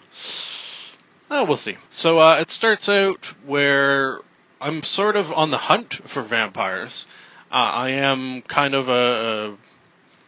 Oh, 1.33 1.45
we'll 1.45 1.55
see. 1.55 1.77
So 1.89 2.19
uh, 2.19 2.35
it 2.41 2.51
starts 2.51 2.89
out 2.89 3.27
where 3.45 4.19
I'm 4.59 4.83
sort 4.83 5.15
of 5.15 5.31
on 5.31 5.50
the 5.50 5.57
hunt 5.57 6.07
for 6.07 6.21
vampires. 6.21 7.07
Uh, 7.50 7.71
I 7.73 7.89
am 7.91 8.41
kind 8.41 8.75
of 8.75 8.89
a, 8.89 9.53
a, 9.53 9.57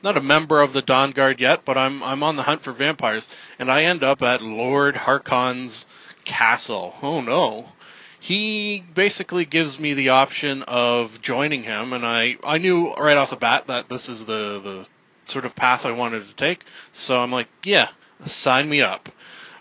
not 0.01 0.15
a 0.17 0.21
member 0.21 0.61
of 0.61 0.71
the 0.71 0.81
Dawn 0.81 1.11
Guard 1.11 1.41
yet, 1.41 1.65
but 1.65 1.77
I'm 1.77 2.01
I'm 2.03 2.23
on 2.23 2.37
the 2.37 2.43
hunt 2.43 2.61
for 2.61 2.71
vampires, 2.71 3.27
and 3.59 3.69
I 3.69 3.83
end 3.83 4.01
up 4.01 4.21
at 4.21 4.41
Lord 4.41 4.95
Harkon's 4.95 5.85
castle. 6.23 6.95
Oh 7.01 7.19
no! 7.19 7.73
He 8.17 8.85
basically 8.93 9.43
gives 9.43 9.77
me 9.77 9.93
the 9.93 10.07
option 10.07 10.63
of 10.63 11.21
joining 11.21 11.63
him, 11.63 11.91
and 11.91 12.05
I 12.05 12.37
I 12.45 12.57
knew 12.57 12.93
right 12.93 13.17
off 13.17 13.31
the 13.31 13.35
bat 13.35 13.67
that 13.67 13.89
this 13.89 14.07
is 14.07 14.23
the 14.23 14.57
the 14.63 14.87
sort 15.25 15.45
of 15.45 15.53
path 15.53 15.85
I 15.85 15.91
wanted 15.91 16.27
to 16.27 16.35
take. 16.35 16.63
So 16.93 17.19
I'm 17.19 17.31
like, 17.31 17.49
yeah, 17.65 17.89
sign 18.25 18.69
me 18.69 18.81
up. 18.81 19.09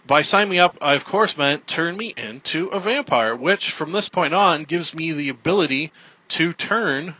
By 0.06 0.22
sign 0.22 0.48
me 0.48 0.58
up, 0.58 0.76
I 0.80 0.94
of 0.94 1.04
course 1.04 1.36
meant 1.36 1.68
turn 1.68 1.96
me 1.96 2.12
into 2.16 2.66
a 2.68 2.80
vampire, 2.80 3.36
which 3.36 3.70
from 3.70 3.92
this 3.92 4.08
point 4.08 4.34
on 4.34 4.64
gives 4.64 4.94
me 4.94 5.12
the 5.12 5.28
ability 5.28 5.92
to 6.28 6.52
turn 6.52 7.14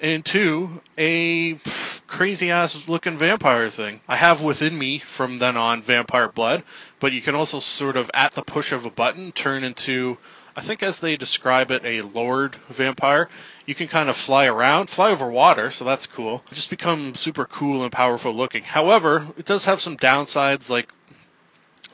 into 0.00 0.80
a 0.98 1.60
crazy 2.08 2.50
ass 2.50 2.88
looking 2.88 3.16
vampire 3.16 3.70
thing. 3.70 4.00
I 4.08 4.16
have 4.16 4.42
within 4.42 4.76
me 4.76 4.98
from 4.98 5.38
then 5.38 5.56
on 5.56 5.82
vampire 5.82 6.28
blood, 6.28 6.64
but 6.98 7.12
you 7.12 7.20
can 7.20 7.36
also 7.36 7.60
sort 7.60 7.96
of 7.96 8.10
at 8.12 8.32
the 8.32 8.42
push 8.42 8.72
of 8.72 8.84
a 8.84 8.90
button 8.90 9.30
turn 9.30 9.62
into 9.62 10.18
I 10.56 10.62
think 10.62 10.82
as 10.82 10.98
they 10.98 11.16
describe 11.16 11.70
it, 11.70 11.84
a 11.84 12.02
lord 12.02 12.56
vampire. 12.68 13.28
You 13.66 13.74
can 13.74 13.86
kind 13.86 14.08
of 14.08 14.16
fly 14.16 14.46
around, 14.46 14.90
fly 14.90 15.10
over 15.10 15.30
water, 15.30 15.70
so 15.70 15.84
that's 15.84 16.06
cool. 16.06 16.42
Just 16.52 16.70
become 16.70 17.14
super 17.14 17.44
cool 17.44 17.82
and 17.82 17.92
powerful 17.92 18.34
looking. 18.34 18.64
However, 18.64 19.28
it 19.38 19.46
does 19.46 19.64
have 19.66 19.80
some 19.80 19.96
downsides, 19.96 20.68
like 20.68 20.88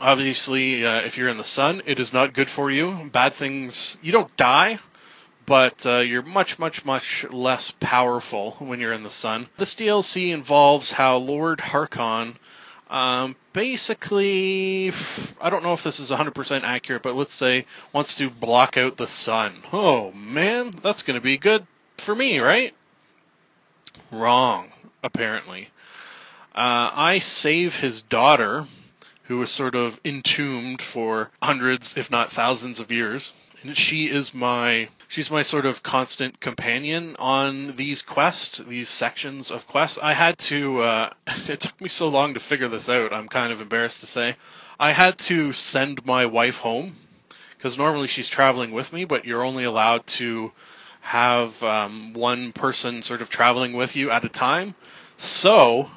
Obviously, 0.00 0.84
uh, 0.84 1.00
if 1.00 1.16
you're 1.16 1.28
in 1.28 1.38
the 1.38 1.44
sun, 1.44 1.82
it 1.86 1.98
is 1.98 2.12
not 2.12 2.34
good 2.34 2.50
for 2.50 2.70
you. 2.70 3.08
Bad 3.12 3.32
things, 3.32 3.96
you 4.02 4.12
don't 4.12 4.36
die, 4.36 4.78
but 5.46 5.86
uh, 5.86 5.98
you're 5.98 6.22
much, 6.22 6.58
much, 6.58 6.84
much 6.84 7.24
less 7.30 7.72
powerful 7.80 8.52
when 8.58 8.78
you're 8.80 8.92
in 8.92 9.04
the 9.04 9.10
sun. 9.10 9.48
This 9.56 9.74
DLC 9.74 10.32
involves 10.32 10.92
how 10.92 11.16
Lord 11.16 11.60
Harkon 11.60 12.36
um, 12.88 13.34
basically, 13.52 14.92
I 15.40 15.50
don't 15.50 15.64
know 15.64 15.72
if 15.72 15.82
this 15.82 15.98
is 15.98 16.10
100% 16.10 16.62
accurate, 16.62 17.02
but 17.02 17.16
let's 17.16 17.34
say 17.34 17.66
wants 17.92 18.14
to 18.16 18.30
block 18.30 18.76
out 18.76 18.96
the 18.96 19.08
sun. 19.08 19.62
Oh 19.72 20.12
man, 20.12 20.78
that's 20.82 21.02
going 21.02 21.16
to 21.16 21.24
be 21.24 21.36
good 21.36 21.66
for 21.98 22.14
me, 22.14 22.38
right? 22.38 22.74
Wrong, 24.12 24.68
apparently. 25.02 25.70
Uh, 26.54 26.90
I 26.94 27.18
save 27.18 27.80
his 27.80 28.02
daughter 28.02 28.66
who 29.28 29.38
was 29.38 29.50
sort 29.50 29.75
of 29.75 30.00
entombed 30.04 30.80
for 30.80 31.30
hundreds, 31.42 31.97
if 31.97 32.11
not 32.11 32.33
thousands 32.33 32.78
of 32.78 32.92
years. 32.92 33.33
And 33.62 33.76
she 33.76 34.09
is 34.09 34.33
my 34.33 34.88
she's 35.09 35.30
my 35.30 35.42
sort 35.42 35.66
of 35.66 35.83
constant 35.83 36.40
companion 36.40 37.16
on 37.18 37.76
these 37.76 38.02
quests, 38.02 38.59
these 38.59 38.88
sections 38.88 39.50
of 39.50 39.66
quests. 39.66 39.99
I 40.02 40.12
had 40.12 40.38
to 40.40 40.83
uh, 40.83 41.11
it 41.49 41.61
took 41.61 41.80
me 41.80 41.88
so 41.88 42.09
long 42.09 42.35
to 42.35 42.40
figure 42.40 42.68
this 42.68 42.88
out. 42.88 43.12
I'm 43.12 43.28
kind 43.28 43.52
of 43.52 43.61
embarrassed 43.61 44.00
to 44.00 44.06
say. 44.06 44.37
I 44.78 44.92
had 44.92 45.18
to 45.21 45.52
send 45.52 46.04
my 46.04 46.26
wife 46.26 46.59
home 46.59 46.97
because 47.56 47.78
normally 47.78 48.09
she's 48.09 48.28
traveling 48.28 48.73
with 48.73 48.92
me, 48.92 49.04
but 49.04 49.25
you're 49.25 49.42
only 49.42 49.64
allowed 49.64 50.06
to 50.06 50.52
have 51.00 51.62
um, 51.62 52.12
one 52.12 52.52
person 52.52 53.02
sort 53.02 53.23
of 53.23 53.30
traveling 53.30 53.73
with 53.73 53.97
you 53.97 54.11
at 54.11 54.25
a 54.25 54.28
time. 54.28 54.75
So 55.16 55.90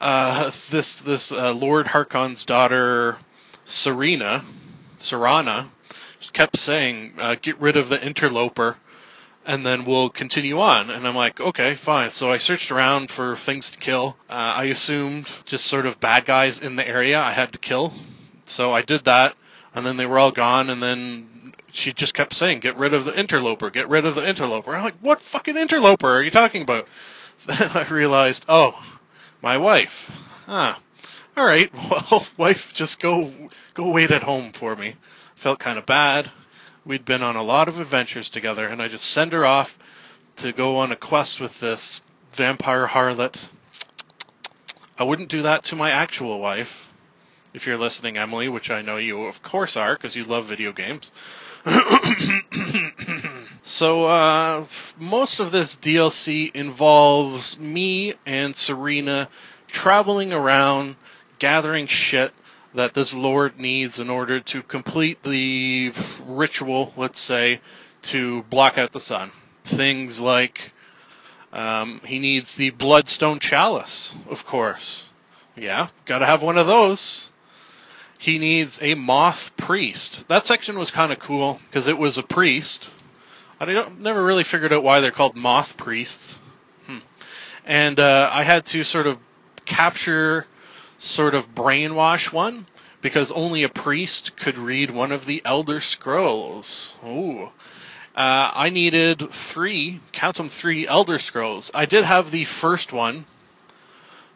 uh, 0.00 0.50
this 0.70 0.98
this 0.98 1.32
uh, 1.32 1.52
Lord 1.52 1.88
Harkon's 1.88 2.44
daughter, 2.44 3.18
Serena, 3.64 4.44
Serana, 4.98 5.68
kept 6.32 6.56
saying, 6.56 7.14
uh, 7.18 7.36
"Get 7.40 7.60
rid 7.60 7.76
of 7.76 7.88
the 7.88 8.04
interloper." 8.04 8.76
and 9.44 9.64
then 9.64 9.84
we'll 9.84 10.10
continue 10.10 10.60
on. 10.60 10.90
And 10.90 11.06
I'm 11.06 11.16
like, 11.16 11.40
okay, 11.40 11.74
fine. 11.74 12.10
So 12.10 12.30
I 12.30 12.38
searched 12.38 12.70
around 12.70 13.10
for 13.10 13.36
things 13.36 13.70
to 13.70 13.78
kill. 13.78 14.16
Uh, 14.28 14.54
I 14.56 14.64
assumed 14.64 15.30
just 15.44 15.64
sort 15.64 15.86
of 15.86 15.98
bad 16.00 16.24
guys 16.26 16.60
in 16.60 16.76
the 16.76 16.86
area 16.86 17.20
I 17.20 17.32
had 17.32 17.52
to 17.52 17.58
kill. 17.58 17.92
So 18.46 18.72
I 18.72 18.82
did 18.82 19.04
that, 19.04 19.34
and 19.74 19.86
then 19.86 19.96
they 19.96 20.06
were 20.06 20.18
all 20.18 20.30
gone. 20.30 20.68
And 20.68 20.82
then 20.82 21.54
she 21.72 21.92
just 21.92 22.14
kept 22.14 22.34
saying, 22.34 22.60
get 22.60 22.76
rid 22.76 22.92
of 22.92 23.04
the 23.04 23.18
interloper, 23.18 23.70
get 23.70 23.88
rid 23.88 24.04
of 24.04 24.14
the 24.14 24.26
interloper. 24.26 24.74
I'm 24.74 24.84
like, 24.84 24.98
what 25.00 25.20
fucking 25.20 25.56
interloper 25.56 26.08
are 26.08 26.22
you 26.22 26.30
talking 26.30 26.62
about? 26.62 26.86
Then 27.46 27.70
I 27.74 27.88
realized, 27.88 28.44
oh, 28.48 28.80
my 29.42 29.56
wife. 29.56 30.10
Huh. 30.46 30.76
All 31.36 31.46
right. 31.46 31.70
Well, 32.10 32.26
wife, 32.36 32.72
just 32.74 33.00
go 33.00 33.32
go 33.74 33.88
wait 33.88 34.10
at 34.10 34.24
home 34.24 34.52
for 34.52 34.76
me. 34.76 34.96
Felt 35.34 35.58
kind 35.58 35.78
of 35.78 35.86
bad. 35.86 36.30
We'd 36.84 37.04
been 37.04 37.22
on 37.22 37.36
a 37.36 37.42
lot 37.42 37.68
of 37.68 37.78
adventures 37.78 38.28
together, 38.28 38.66
and 38.66 38.80
I 38.82 38.88
just 38.88 39.04
send 39.04 39.32
her 39.32 39.44
off 39.44 39.78
to 40.36 40.52
go 40.52 40.76
on 40.78 40.90
a 40.90 40.96
quest 40.96 41.40
with 41.40 41.60
this 41.60 42.02
vampire 42.32 42.88
harlot. 42.88 43.48
I 44.98 45.04
wouldn't 45.04 45.28
do 45.28 45.42
that 45.42 45.64
to 45.64 45.76
my 45.76 45.90
actual 45.90 46.40
wife. 46.40 46.88
If 47.52 47.66
you're 47.66 47.78
listening, 47.78 48.16
Emily, 48.16 48.48
which 48.48 48.70
I 48.70 48.82
know 48.82 48.96
you 48.96 49.24
of 49.24 49.42
course 49.42 49.76
are, 49.76 49.94
because 49.94 50.16
you 50.16 50.24
love 50.24 50.46
video 50.46 50.72
games. 50.72 51.12
So, 53.70 54.06
uh, 54.06 54.66
most 54.98 55.38
of 55.38 55.52
this 55.52 55.76
DLC 55.76 56.52
involves 56.56 57.56
me 57.60 58.14
and 58.26 58.56
Serena 58.56 59.28
traveling 59.68 60.32
around, 60.32 60.96
gathering 61.38 61.86
shit 61.86 62.34
that 62.74 62.94
this 62.94 63.14
Lord 63.14 63.60
needs 63.60 64.00
in 64.00 64.10
order 64.10 64.40
to 64.40 64.64
complete 64.64 65.22
the 65.22 65.92
ritual, 66.26 66.92
let's 66.96 67.20
say, 67.20 67.60
to 68.02 68.42
block 68.50 68.76
out 68.76 68.90
the 68.90 68.98
sun. 68.98 69.30
Things 69.64 70.18
like 70.18 70.72
um, 71.52 72.00
he 72.04 72.18
needs 72.18 72.56
the 72.56 72.70
Bloodstone 72.70 73.38
Chalice, 73.38 74.16
of 74.28 74.44
course. 74.44 75.10
Yeah, 75.56 75.90
gotta 76.06 76.26
have 76.26 76.42
one 76.42 76.58
of 76.58 76.66
those. 76.66 77.30
he 78.18 78.36
needs 78.36 78.82
a 78.82 78.96
moth 78.96 79.56
priest. 79.56 80.26
That 80.26 80.44
section 80.44 80.76
was 80.76 80.90
kind 80.90 81.12
of 81.12 81.20
cool 81.20 81.60
because 81.68 81.86
it 81.86 81.98
was 81.98 82.18
a 82.18 82.24
priest. 82.24 82.90
I 83.60 83.66
don't, 83.66 84.00
never 84.00 84.24
really 84.24 84.44
figured 84.44 84.72
out 84.72 84.82
why 84.82 85.00
they're 85.00 85.10
called 85.10 85.36
moth 85.36 85.76
priests. 85.76 86.38
Hmm. 86.86 86.98
And 87.66 88.00
uh, 88.00 88.30
I 88.32 88.42
had 88.42 88.64
to 88.66 88.82
sort 88.84 89.06
of 89.06 89.18
capture, 89.66 90.46
sort 90.98 91.34
of 91.34 91.54
brainwash 91.54 92.32
one 92.32 92.66
because 93.02 93.30
only 93.32 93.62
a 93.62 93.68
priest 93.68 94.34
could 94.36 94.58
read 94.58 94.90
one 94.90 95.12
of 95.12 95.26
the 95.26 95.42
Elder 95.44 95.78
Scrolls. 95.80 96.94
Ooh. 97.04 97.50
Uh, 98.16 98.50
I 98.54 98.70
needed 98.70 99.30
three, 99.30 100.00
count 100.12 100.36
them 100.36 100.48
three 100.48 100.86
Elder 100.86 101.18
Scrolls. 101.18 101.70
I 101.74 101.84
did 101.84 102.04
have 102.04 102.30
the 102.30 102.44
first 102.44 102.92
one 102.92 103.26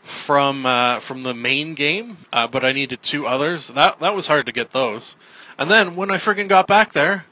from 0.03 0.67
uh, 0.67 1.01
from 1.01 1.23
the 1.23 1.35
main 1.35 1.75
game, 1.75 2.19
uh, 2.31 2.47
but 2.47 2.63
I 2.63 2.73
needed 2.73 3.03
two 3.03 3.27
others. 3.27 3.69
That 3.69 4.01
that 4.01 4.15
was 4.15 4.27
hard 4.27 4.47
to 4.47 4.53
get 4.53 4.73
those. 4.73 5.17
And 5.59 5.71
then 5.71 5.97
when 5.97 6.11
I 6.11 6.19
friggin' 6.19 6.49
got 6.49 6.67
back 6.67 6.93
there, 6.93 7.25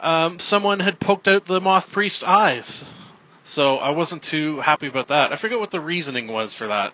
um, 0.00 0.38
someone 0.38 0.80
had 0.80 1.00
poked 1.00 1.28
out 1.28 1.46
the 1.46 1.60
Moth 1.60 1.90
Priest's 1.90 2.22
eyes. 2.22 2.84
So 3.44 3.76
I 3.78 3.90
wasn't 3.90 4.22
too 4.22 4.60
happy 4.60 4.88
about 4.88 5.08
that. 5.08 5.32
I 5.32 5.36
forget 5.36 5.60
what 5.60 5.70
the 5.70 5.80
reasoning 5.80 6.26
was 6.26 6.52
for 6.52 6.66
that. 6.66 6.92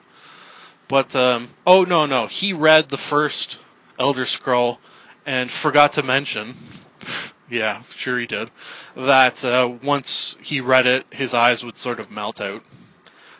But 0.86 1.16
um, 1.16 1.50
oh 1.66 1.84
no 1.84 2.04
no, 2.04 2.26
he 2.26 2.52
read 2.52 2.90
the 2.90 2.98
first 2.98 3.58
Elder 3.98 4.26
Scroll 4.26 4.78
and 5.24 5.50
forgot 5.50 5.94
to 5.94 6.02
mention. 6.02 6.56
yeah, 7.50 7.82
sure 7.94 8.18
he 8.18 8.26
did. 8.26 8.50
That 8.94 9.44
uh, 9.44 9.72
once 9.82 10.36
he 10.42 10.60
read 10.60 10.86
it, 10.86 11.06
his 11.10 11.32
eyes 11.32 11.64
would 11.64 11.78
sort 11.78 11.98
of 11.98 12.10
melt 12.10 12.40
out. 12.40 12.62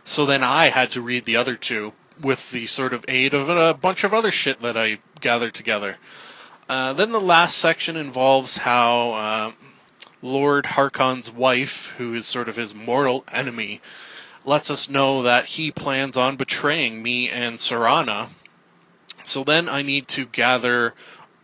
So 0.05 0.25
then 0.25 0.43
I 0.43 0.71
had 0.71 0.91
to 0.93 1.03
read 1.03 1.25
the 1.27 1.37
other 1.37 1.57
two 1.57 1.93
with 2.21 2.51
the 2.51 2.67
sort 2.67 2.95
of 2.95 3.05
aid 3.09 3.35
of 3.35 3.49
a 3.49 3.75
bunch 3.75 4.05
of 4.05 4.15
other 4.15 4.31
shit 4.31 4.63
that 4.63 4.77
I 4.77 4.99
gathered 5.21 5.55
together. 5.55 5.99
Uh, 6.73 6.95
then 6.95 7.13
the 7.13 7.21
last 7.21 7.59
section 7.59 7.99
involves 7.99 8.57
how 8.57 9.13
uh, 9.13 9.53
Lord 10.23 10.65
Harkon's 10.65 11.31
wife, 11.31 11.93
who 11.99 12.15
is 12.15 12.27
sort 12.27 12.49
of 12.49 12.57
his 12.57 12.75
mortal 12.75 13.27
enemy, 13.31 13.83
lets 14.47 14.71
us 14.71 14.89
know 14.89 15.23
that 15.23 15.45
he 15.45 15.71
plans 15.71 16.17
on 16.17 16.37
betraying 16.37 17.03
me 17.03 17.29
and 17.29 17.59
Serana. 17.59 18.31
So 19.23 19.45
then 19.45 19.69
I 19.69 19.83
need 19.83 20.09
to 20.09 20.25
gather 20.25 20.95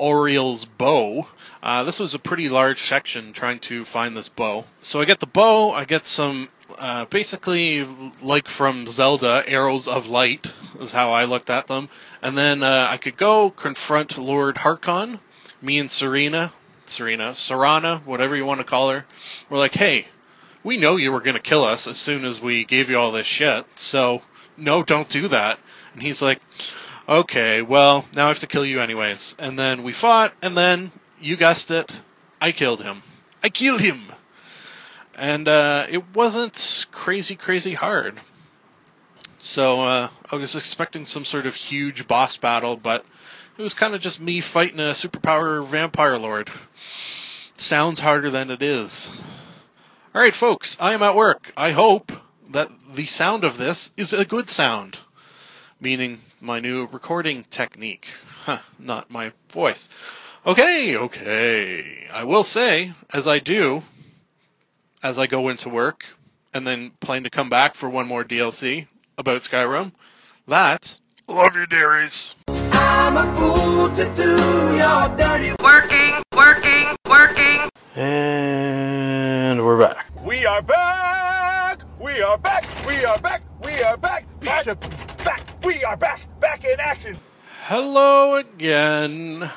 Auriel's 0.00 0.64
bow. 0.64 1.28
Uh, 1.62 1.85
this 1.85 2.00
was 2.00 2.14
a 2.14 2.18
pretty 2.18 2.49
large 2.49 2.82
section 2.82 3.35
trying 3.35 3.58
to 3.58 3.85
find 3.85 4.16
this 4.16 4.30
bow. 4.30 4.64
So 4.80 4.99
I 4.99 5.04
get 5.04 5.20
the 5.20 5.26
bow, 5.26 5.73
I 5.73 5.85
get 5.85 6.06
some 6.06 6.49
uh, 6.78 7.04
basically 7.06 7.87
like 8.23 8.49
from 8.49 8.87
Zelda, 8.87 9.42
arrows 9.47 9.88
of 9.88 10.06
light 10.06 10.52
is 10.80 10.92
how 10.92 11.12
I 11.12 11.25
looked 11.25 11.50
at 11.50 11.66
them. 11.66 11.88
And 12.23 12.38
then 12.38 12.62
uh, 12.62 12.87
I 12.88 12.97
could 12.97 13.16
go 13.16 13.50
confront 13.50 14.18
Lord 14.18 14.58
Harkon. 14.58 15.20
Me 15.61 15.78
and 15.78 15.90
Serena, 15.90 16.52
Serena, 16.87 17.32
Serana, 17.32 18.04
whatever 18.04 18.37
you 18.37 18.44
want 18.44 18.61
to 18.61 18.64
call 18.64 18.90
her. 18.90 19.06
We're 19.50 19.58
like, 19.58 19.75
hey, 19.75 20.06
we 20.62 20.76
know 20.76 20.97
you 20.97 21.11
were 21.11 21.20
going 21.20 21.35
to 21.35 21.42
kill 21.42 21.64
us 21.64 21.88
as 21.88 21.97
soon 21.97 22.25
as 22.25 22.40
we 22.40 22.64
gave 22.64 22.88
you 22.88 22.97
all 22.97 23.11
this 23.11 23.26
shit. 23.26 23.66
So 23.75 24.23
no, 24.56 24.82
don't 24.82 25.08
do 25.08 25.26
that. 25.28 25.58
And 25.92 26.02
he's 26.02 26.23
like, 26.23 26.40
okay, 27.08 27.61
well 27.61 28.06
now 28.12 28.26
I 28.26 28.28
have 28.28 28.38
to 28.40 28.47
kill 28.47 28.64
you 28.64 28.80
anyways. 28.80 29.35
And 29.38 29.58
then 29.58 29.82
we 29.82 29.92
fought, 29.92 30.32
and 30.40 30.56
then 30.56 30.92
you 31.20 31.37
guessed 31.37 31.70
it, 31.70 32.02
I 32.40 32.52
killed 32.52 32.82
him. 32.82 33.02
I 33.42 33.49
killed 33.49 33.80
him 33.80 34.12
and 35.19 35.49
uh, 35.49 35.87
it 35.91 36.15
wasn't 36.15 36.87
crazy, 36.93 37.35
crazy 37.35 37.75
hard. 37.75 38.21
So 39.41 39.83
uh, 39.83 40.09
I 40.31 40.37
was 40.37 40.55
expecting 40.55 41.07
some 41.07 41.25
sort 41.25 41.47
of 41.47 41.57
huge 41.57 42.07
boss 42.07 42.37
battle, 42.37 42.76
but 42.76 43.04
it 43.57 43.63
was 43.63 43.75
kind 43.75 43.95
of 43.95 44.00
just 44.00 44.21
me 44.21 44.41
fighting 44.41 44.78
a 44.78 44.95
superpower 44.95 45.65
vampire 45.67 46.17
lord. 46.17 46.50
Sounds 47.57 48.00
harder 48.00 48.31
than 48.31 48.50
it 48.50 48.63
is. 48.63 49.21
All 50.15 50.23
right, 50.23 50.35
folks, 50.35 50.76
I 50.78 50.95
am 50.95 51.02
at 51.02 51.17
work. 51.17 51.52
I 51.57 51.73
hope 51.73 52.13
that 52.49 52.71
the 52.95 53.07
sound 53.07 53.43
of 53.43 53.59
this 53.59 53.91
is 53.97 54.13
a 54.13 54.25
good 54.25 54.50
sound, 54.50 55.00
meaning 55.81 56.21
my 56.41 56.61
new 56.61 56.87
recording 56.87 57.45
technique, 57.50 58.09
huh, 58.45 58.59
not 58.78 59.11
my 59.11 59.33
voice. 59.50 59.89
Okay, 60.47 60.97
okay. 60.97 62.09
I 62.13 62.23
will 62.23 62.45
say, 62.45 62.93
as 63.13 63.26
I 63.26 63.41
do, 63.41 63.83
as 65.02 65.19
I 65.19 65.26
go 65.26 65.49
into 65.49 65.69
work 65.69 66.04
and 66.52 66.67
then 66.67 66.93
plan 67.00 67.23
to 67.25 67.30
come 67.30 67.49
back 67.49 67.75
for 67.75 67.89
one 67.89 68.06
more 68.06 68.25
DLC 68.25 68.89
about 69.17 69.43
Skyrim. 69.43 69.93
That 70.47 70.99
love 71.26 71.54
you, 71.54 71.67
dearies. 71.67 72.34
I'm 72.49 73.17
a 73.17 73.34
fool 73.37 73.89
to 73.91 74.04
do 74.15 74.76
your 74.76 75.17
dirty 75.17 75.54
working, 75.63 76.23
working, 76.34 76.97
working. 77.08 77.69
And 77.97 79.65
we're 79.65 79.78
back. 79.78 80.06
We 80.25 80.47
are 80.47 80.63
back. 80.63 81.80
We 82.00 82.23
are 82.23 82.39
back. 82.39 82.67
We 82.87 83.04
are 83.04 83.19
back. 83.19 83.43
We 83.63 83.82
are 83.82 83.97
back. 83.97 84.26
Back. 84.41 84.67
Back. 85.25 85.65
We 85.65 85.84
are 85.84 85.97
back. 85.97 86.21
Back 86.41 86.65
in 86.65 86.80
action. 86.80 87.19
Hello 87.67 88.37
again. 88.37 89.50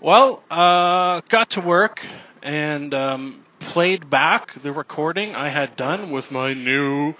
Well, 0.00 0.42
uh, 0.50 1.20
got 1.28 1.50
to 1.50 1.60
work 1.60 2.00
and 2.42 2.94
um, 2.94 3.44
played 3.72 4.10
back 4.10 4.48
the 4.64 4.72
recording 4.72 5.34
I 5.34 5.48
had 5.48 5.76
done 5.76 6.10
with 6.10 6.24
my 6.30 6.52
new 6.52 7.14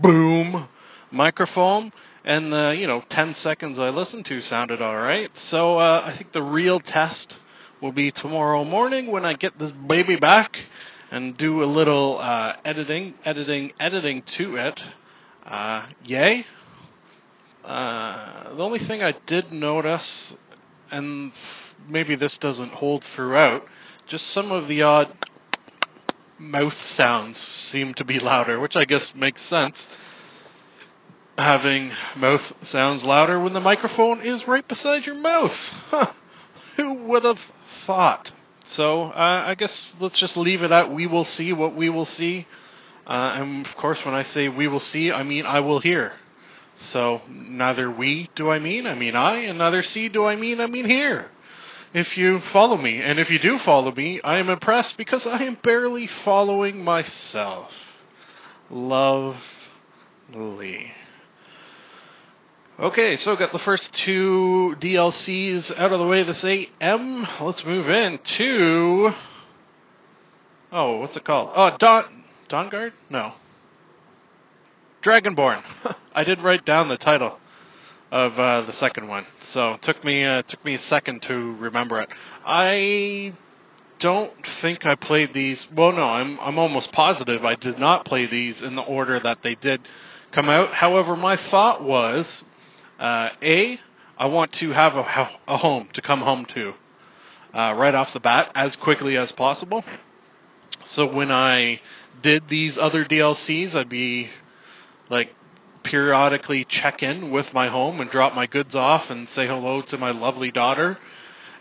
boom 0.00 0.68
microphone, 1.10 1.90
and 2.24 2.52
the 2.52 2.76
you 2.78 2.86
know 2.86 3.02
10 3.10 3.34
seconds 3.42 3.78
I 3.80 3.88
listened 3.88 4.24
to 4.26 4.40
sounded 4.42 4.80
all 4.80 4.96
right. 4.96 5.28
So 5.50 5.78
uh, 5.78 6.02
I 6.04 6.14
think 6.16 6.32
the 6.32 6.42
real 6.42 6.78
test 6.78 7.34
will 7.82 7.90
be 7.90 8.12
tomorrow 8.12 8.64
morning 8.64 9.10
when 9.10 9.24
I 9.24 9.34
get 9.34 9.58
this 9.58 9.72
baby 9.88 10.14
back 10.14 10.56
and 11.10 11.36
do 11.36 11.64
a 11.64 11.66
little 11.66 12.20
uh, 12.20 12.52
editing, 12.64 13.14
editing, 13.24 13.72
editing 13.80 14.22
to 14.36 14.54
it. 14.54 14.80
Uh, 15.44 15.86
yay! 16.04 16.44
Uh, 17.64 18.54
the 18.54 18.62
only 18.62 18.80
thing 18.86 19.02
I 19.02 19.14
did 19.26 19.50
notice, 19.50 20.34
and 20.92 21.32
maybe 21.88 22.14
this 22.14 22.38
doesn't 22.40 22.70
hold 22.70 23.02
throughout, 23.16 23.62
just 24.08 24.32
some 24.32 24.52
of 24.52 24.68
the 24.68 24.82
odd 24.82 25.12
mouth 26.38 26.74
sounds 26.96 27.36
seem 27.72 27.94
to 27.94 28.04
be 28.04 28.18
louder, 28.20 28.60
which 28.60 28.76
I 28.76 28.84
guess 28.84 29.12
makes 29.14 29.40
sense. 29.48 29.74
Having 31.36 31.92
mouth 32.16 32.40
sounds 32.70 33.02
louder 33.04 33.40
when 33.40 33.52
the 33.52 33.60
microphone 33.60 34.26
is 34.26 34.42
right 34.48 34.66
beside 34.66 35.04
your 35.04 35.14
mouth. 35.14 35.52
Huh. 35.90 36.06
Who 36.76 36.94
would 37.08 37.24
have 37.24 37.38
thought? 37.86 38.30
So 38.76 39.04
uh, 39.04 39.44
I 39.46 39.54
guess 39.56 39.86
let's 40.00 40.20
just 40.20 40.36
leave 40.36 40.62
it 40.62 40.70
at 40.70 40.92
we 40.92 41.06
will 41.06 41.24
see 41.36 41.52
what 41.52 41.74
we 41.74 41.90
will 41.90 42.06
see. 42.06 42.46
Uh, 43.06 43.40
and 43.40 43.66
of 43.66 43.74
course, 43.76 43.98
when 44.04 44.14
I 44.14 44.22
say 44.22 44.48
we 44.48 44.68
will 44.68 44.80
see, 44.80 45.10
I 45.10 45.22
mean 45.22 45.46
I 45.46 45.60
will 45.60 45.80
hear. 45.80 46.12
So 46.92 47.20
neither 47.28 47.90
we 47.90 48.30
do 48.36 48.50
I 48.50 48.58
mean, 48.58 48.86
I 48.86 48.94
mean 48.94 49.16
I, 49.16 49.38
and 49.38 49.58
neither 49.58 49.82
see 49.82 50.08
do 50.08 50.26
I 50.26 50.36
mean, 50.36 50.60
I 50.60 50.66
mean 50.66 50.86
here 50.86 51.30
if 51.94 52.16
you 52.16 52.40
follow 52.52 52.76
me. 52.76 53.00
And 53.00 53.18
if 53.18 53.30
you 53.30 53.38
do 53.38 53.58
follow 53.64 53.92
me, 53.92 54.20
I 54.22 54.38
am 54.38 54.48
impressed 54.48 54.94
because 54.96 55.26
I 55.26 55.44
am 55.44 55.58
barely 55.62 56.08
following 56.24 56.84
myself. 56.84 57.68
Lovely. 58.70 59.40
Okay, 62.80 63.16
so 63.16 63.34
got 63.34 63.50
the 63.52 63.58
first 63.64 63.88
two 64.04 64.76
DLCs 64.80 65.76
out 65.78 65.92
of 65.92 65.98
the 65.98 66.06
way 66.06 66.22
this 66.22 66.44
AM. 66.44 67.26
Let's 67.40 67.64
move 67.64 67.88
in 67.88 68.20
to. 68.38 69.10
Oh, 70.70 70.98
what's 70.98 71.16
it 71.16 71.24
called? 71.24 71.50
Oh, 71.56 71.70
Dawn. 71.78 72.24
Dawnguard? 72.48 72.92
No. 73.10 73.32
Dragonborn. 75.04 75.62
I 76.14 76.24
did 76.24 76.40
write 76.40 76.64
down 76.64 76.88
the 76.88 76.96
title 76.96 77.38
of 78.12 78.32
uh, 78.32 78.66
the 78.66 78.72
second 78.74 79.08
one. 79.08 79.26
So 79.54 79.72
it 79.72 79.82
took 79.82 80.04
me 80.04 80.24
uh, 80.24 80.42
took 80.42 80.64
me 80.64 80.74
a 80.74 80.82
second 80.82 81.22
to 81.28 81.34
remember 81.34 82.00
it. 82.00 82.08
I 82.46 83.34
don't 84.00 84.32
think 84.62 84.84
I 84.84 84.94
played 84.94 85.32
these. 85.34 85.64
Well, 85.74 85.92
no, 85.92 86.02
I'm 86.02 86.38
I'm 86.40 86.58
almost 86.58 86.92
positive 86.92 87.44
I 87.44 87.54
did 87.54 87.78
not 87.78 88.04
play 88.04 88.26
these 88.26 88.56
in 88.62 88.76
the 88.76 88.82
order 88.82 89.18
that 89.20 89.38
they 89.42 89.54
did 89.54 89.80
come 90.36 90.48
out. 90.48 90.74
However, 90.74 91.16
my 91.16 91.36
thought 91.50 91.82
was, 91.82 92.26
uh, 92.98 93.30
a, 93.42 93.78
I 94.18 94.26
want 94.26 94.52
to 94.60 94.70
have 94.72 94.94
a, 94.94 95.30
a 95.48 95.56
home 95.56 95.88
to 95.94 96.02
come 96.02 96.20
home 96.20 96.46
to 96.54 96.72
uh, 97.54 97.72
right 97.74 97.94
off 97.94 98.08
the 98.12 98.20
bat 98.20 98.50
as 98.54 98.76
quickly 98.76 99.16
as 99.16 99.32
possible. 99.32 99.82
So 100.94 101.12
when 101.12 101.30
I 101.30 101.80
did 102.22 102.48
these 102.48 102.76
other 102.80 103.04
DLCs, 103.04 103.74
I'd 103.74 103.88
be 103.88 104.28
like 105.10 105.30
periodically 105.90 106.66
check 106.82 107.02
in 107.02 107.30
with 107.30 107.46
my 107.54 107.68
home 107.68 108.00
and 108.00 108.10
drop 108.10 108.34
my 108.34 108.46
goods 108.46 108.74
off 108.74 109.02
and 109.08 109.26
say 109.34 109.46
hello 109.46 109.82
to 109.90 109.96
my 109.96 110.10
lovely 110.10 110.50
daughter 110.50 110.98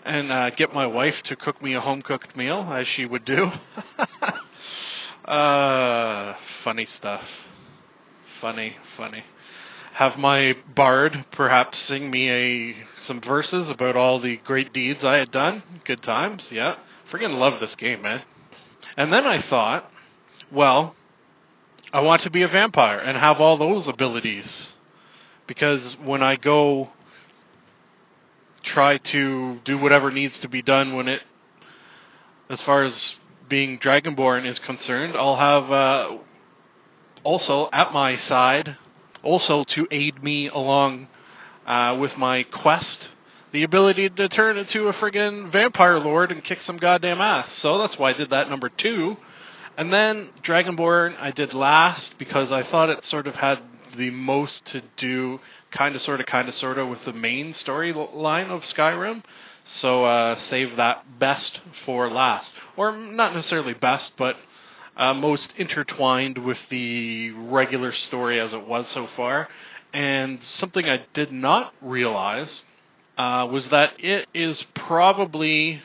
and 0.06 0.32
uh, 0.32 0.50
get 0.52 0.74
my 0.74 0.86
wife 0.86 1.14
to 1.26 1.36
cook 1.36 1.62
me 1.62 1.74
a 1.76 1.82
home 1.82 2.02
cooked 2.02 2.36
meal 2.36 2.68
as 2.72 2.86
she 2.96 3.06
would 3.06 3.26
do. 3.26 3.48
uh, 5.30 6.34
funny 6.64 6.88
stuff. 6.98 7.22
Funny, 8.42 8.76
funny. 8.98 9.24
have 9.94 10.18
my 10.18 10.54
bard 10.76 11.26
perhaps 11.32 11.78
sing 11.88 12.12
me 12.12 12.30
a 12.30 12.76
some 13.06 13.22
verses 13.22 13.70
about 13.70 13.96
all 13.96 14.22
the 14.22 14.38
great 14.46 14.74
deeds 14.74 15.00
I 15.04 15.16
had 15.16 15.32
done. 15.32 15.64
Good 15.86 16.04
times, 16.04 16.46
yeah. 16.52 16.76
Freaking 17.12 17.40
love 17.40 17.60
this 17.60 17.76
game, 17.76 18.02
man. 18.02 18.22
And 18.98 19.12
then 19.12 19.26
I 19.26 19.44
thought, 19.50 19.90
well, 20.52 20.96
I 21.94 22.02
want 22.02 22.24
to 22.24 22.30
be 22.30 22.44
a 22.44 22.48
vampire 22.48 23.00
and 23.00 23.18
have 23.18 23.38
all 23.40 23.58
those 23.58 23.88
abilities. 23.88 24.46
Because 25.48 25.96
when 26.04 26.22
I 26.22 26.36
go 26.36 26.90
try 28.64 28.98
to 29.12 29.60
do 29.64 29.78
whatever 29.78 30.12
needs 30.12 30.38
to 30.42 30.50
be 30.50 30.62
done 30.62 30.96
when 30.96 31.08
it 31.08 31.22
as 32.50 32.62
far 32.66 32.84
as 32.84 33.14
being 33.50 33.80
dragonborn 33.80 34.50
is 34.50 34.60
concerned, 34.66 35.16
I'll 35.16 35.38
have 35.38 35.72
uh, 35.72 36.18
also 37.24 37.70
at 37.72 37.94
my 37.94 38.18
side 38.18 38.76
also 39.24 39.64
to 39.76 39.88
aid 39.92 40.24
me 40.24 40.50
along 40.50 41.08
uh, 41.66 41.98
with 42.00 42.12
my 42.18 42.44
quest 42.44 43.10
the 43.54 43.64
ability 43.64 44.10
to 44.10 44.28
turn 44.28 44.58
into 44.58 44.88
a 44.88 44.94
friggin' 44.94 45.52
vampire 45.52 46.00
lord 46.00 46.32
and 46.32 46.44
kick 46.44 46.60
some 46.62 46.78
goddamn 46.78 47.22
ass. 47.22 47.48
So 47.62 47.78
that's 47.78 47.98
why 47.98 48.10
I 48.10 48.14
did 48.14 48.30
that 48.32 48.50
number 48.50 48.70
two. 48.70 49.16
And 49.78 49.94
then 49.94 50.30
Dragonborn 50.44 51.16
I 51.20 51.30
did 51.30 51.54
last 51.54 52.16
because 52.18 52.52
I 52.52 52.64
thought 52.70 52.90
it 52.90 53.06
sort 53.06 53.28
of 53.28 53.36
had 53.36 53.60
the 53.96 54.10
most 54.10 54.66
to 54.72 54.82
do, 54.98 55.40
kind 55.72 55.96
of, 55.96 56.02
sort 56.02 56.20
of, 56.20 56.26
kind 56.26 56.50
of, 56.50 56.56
sort 56.56 56.80
of, 56.80 56.88
with 56.88 57.06
the 57.06 57.14
main 57.14 57.54
storyline 57.66 58.50
of 58.50 58.62
Skyrim. 58.76 59.24
So 59.82 60.06
uh, 60.06 60.36
save 60.50 60.78
that 60.78 61.20
best 61.20 61.60
for 61.86 62.10
last, 62.10 62.50
or 62.76 62.96
not 62.96 63.36
necessarily 63.36 63.74
best, 63.74 64.12
but 64.18 64.36
uh, 64.96 65.14
most 65.14 65.50
intertwined 65.58 66.38
with 66.40 66.58
the 66.72 67.32
regular 67.32 67.94
story 68.08 68.40
as 68.40 68.54
it 68.54 68.68
was 68.68 68.86
so 68.94 69.08
far. 69.16 69.48
And 69.94 70.40
something 70.56 70.86
I 70.86 71.06
did 71.14 71.32
not 71.32 71.74
realize 71.82 72.62
uh, 73.18 73.48
was 73.52 73.68
that 73.72 73.92
it 74.00 74.28
is 74.34 74.64
probably 74.88 75.82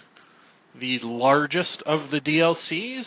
the 0.78 0.98
largest 1.02 1.83
of 1.85 2.11
the 2.11 2.20
DLCs 2.20 3.05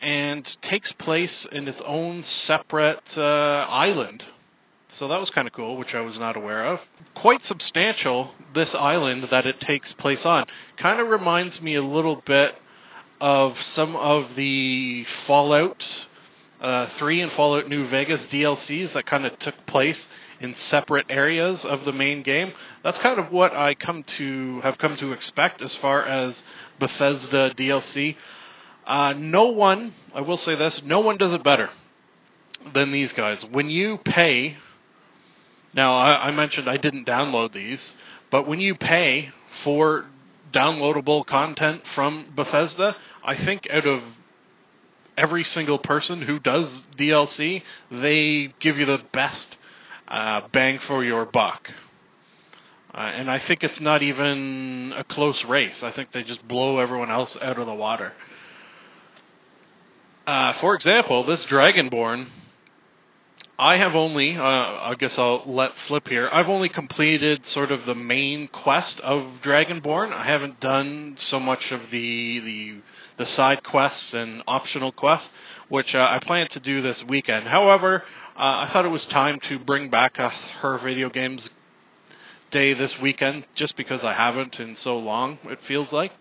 and 0.00 0.46
takes 0.62 0.92
place 0.92 1.46
in 1.52 1.68
its 1.68 1.80
own 1.84 2.24
separate 2.46 3.02
uh, 3.16 3.20
island. 3.20 4.22
So 4.98 5.08
that 5.08 5.20
was 5.20 5.30
kind 5.30 5.46
of 5.46 5.52
cool, 5.52 5.76
which 5.76 5.94
I 5.94 6.00
was 6.00 6.18
not 6.18 6.36
aware 6.36 6.66
of. 6.66 6.80
Quite 7.14 7.44
substantial, 7.44 8.32
this 8.54 8.74
island 8.74 9.26
that 9.30 9.46
it 9.46 9.60
takes 9.60 9.92
place 9.92 10.22
on. 10.24 10.46
Kind 10.80 11.00
of 11.00 11.08
reminds 11.08 11.60
me 11.60 11.76
a 11.76 11.82
little 11.82 12.22
bit 12.26 12.54
of 13.20 13.52
some 13.74 13.96
of 13.96 14.34
the 14.36 15.04
Fallout 15.26 15.82
uh, 16.60 16.86
3 16.98 17.20
and 17.22 17.32
Fallout 17.32 17.68
New 17.68 17.88
Vegas 17.88 18.20
DLCs 18.32 18.92
that 18.94 19.06
kind 19.06 19.26
of 19.26 19.38
took 19.38 19.54
place 19.66 19.98
in 20.40 20.54
separate 20.70 21.06
areas 21.08 21.64
of 21.64 21.84
the 21.84 21.92
main 21.92 22.22
game. 22.22 22.52
That's 22.82 22.98
kind 22.98 23.18
of 23.18 23.32
what 23.32 23.52
I 23.52 23.74
come 23.74 24.04
to 24.18 24.60
have 24.62 24.78
come 24.78 24.96
to 24.98 25.12
expect 25.12 25.62
as 25.62 25.76
far 25.80 26.04
as 26.04 26.34
Bethesda 26.78 27.52
DLC. 27.56 28.16
Uh, 28.88 29.12
no 29.12 29.48
one, 29.48 29.92
I 30.14 30.22
will 30.22 30.38
say 30.38 30.56
this, 30.56 30.80
no 30.82 31.00
one 31.00 31.18
does 31.18 31.34
it 31.34 31.44
better 31.44 31.68
than 32.74 32.90
these 32.90 33.12
guys. 33.12 33.44
When 33.52 33.68
you 33.68 33.98
pay, 34.02 34.56
now 35.74 35.98
I, 35.98 36.28
I 36.28 36.30
mentioned 36.30 36.70
I 36.70 36.78
didn't 36.78 37.06
download 37.06 37.52
these, 37.52 37.80
but 38.30 38.48
when 38.48 38.60
you 38.60 38.74
pay 38.74 39.28
for 39.62 40.06
downloadable 40.54 41.26
content 41.26 41.82
from 41.94 42.32
Bethesda, 42.34 42.96
I 43.22 43.36
think 43.44 43.68
out 43.70 43.86
of 43.86 44.00
every 45.18 45.44
single 45.44 45.78
person 45.78 46.22
who 46.22 46.38
does 46.38 46.70
DLC, 46.98 47.62
they 47.90 48.54
give 48.58 48.78
you 48.78 48.86
the 48.86 48.98
best 49.12 49.56
uh, 50.08 50.40
bang 50.50 50.78
for 50.86 51.04
your 51.04 51.26
buck. 51.26 51.68
Uh, 52.94 53.00
and 53.00 53.30
I 53.30 53.38
think 53.46 53.62
it's 53.62 53.80
not 53.82 54.02
even 54.02 54.94
a 54.96 55.04
close 55.04 55.44
race. 55.46 55.82
I 55.82 55.92
think 55.92 56.12
they 56.12 56.22
just 56.22 56.48
blow 56.48 56.78
everyone 56.78 57.10
else 57.10 57.36
out 57.42 57.58
of 57.58 57.66
the 57.66 57.74
water. 57.74 58.12
Uh, 60.28 60.52
for 60.60 60.74
example, 60.74 61.24
this 61.24 61.42
Dragonborn, 61.50 62.26
I 63.58 63.78
have 63.78 63.94
only, 63.94 64.36
uh, 64.36 64.42
I 64.42 64.94
guess 64.98 65.14
I'll 65.16 65.42
let 65.46 65.70
flip 65.86 66.06
here. 66.06 66.28
I've 66.30 66.50
only 66.50 66.68
completed 66.68 67.40
sort 67.46 67.72
of 67.72 67.86
the 67.86 67.94
main 67.94 68.46
quest 68.48 69.00
of 69.02 69.22
Dragonborn. 69.42 70.12
I 70.12 70.26
haven't 70.26 70.60
done 70.60 71.16
so 71.30 71.40
much 71.40 71.70
of 71.70 71.80
the 71.90 72.40
the, 72.40 72.80
the 73.16 73.24
side 73.24 73.64
quests 73.64 74.12
and 74.12 74.42
optional 74.46 74.92
quests, 74.92 75.30
which 75.70 75.94
uh, 75.94 76.00
I 76.00 76.20
plan 76.22 76.46
to 76.50 76.60
do 76.60 76.82
this 76.82 77.02
weekend. 77.08 77.48
However, 77.48 78.02
uh, 78.36 78.40
I 78.40 78.70
thought 78.70 78.84
it 78.84 78.88
was 78.90 79.06
time 79.06 79.38
to 79.48 79.58
bring 79.58 79.88
back 79.88 80.18
a 80.18 80.28
Her 80.60 80.78
Video 80.78 81.08
Games 81.08 81.48
Day 82.52 82.74
this 82.74 82.92
weekend, 83.00 83.46
just 83.56 83.78
because 83.78 84.04
I 84.04 84.12
haven't 84.12 84.56
in 84.56 84.76
so 84.78 84.98
long, 84.98 85.38
it 85.44 85.60
feels 85.66 85.90
like. 85.90 86.12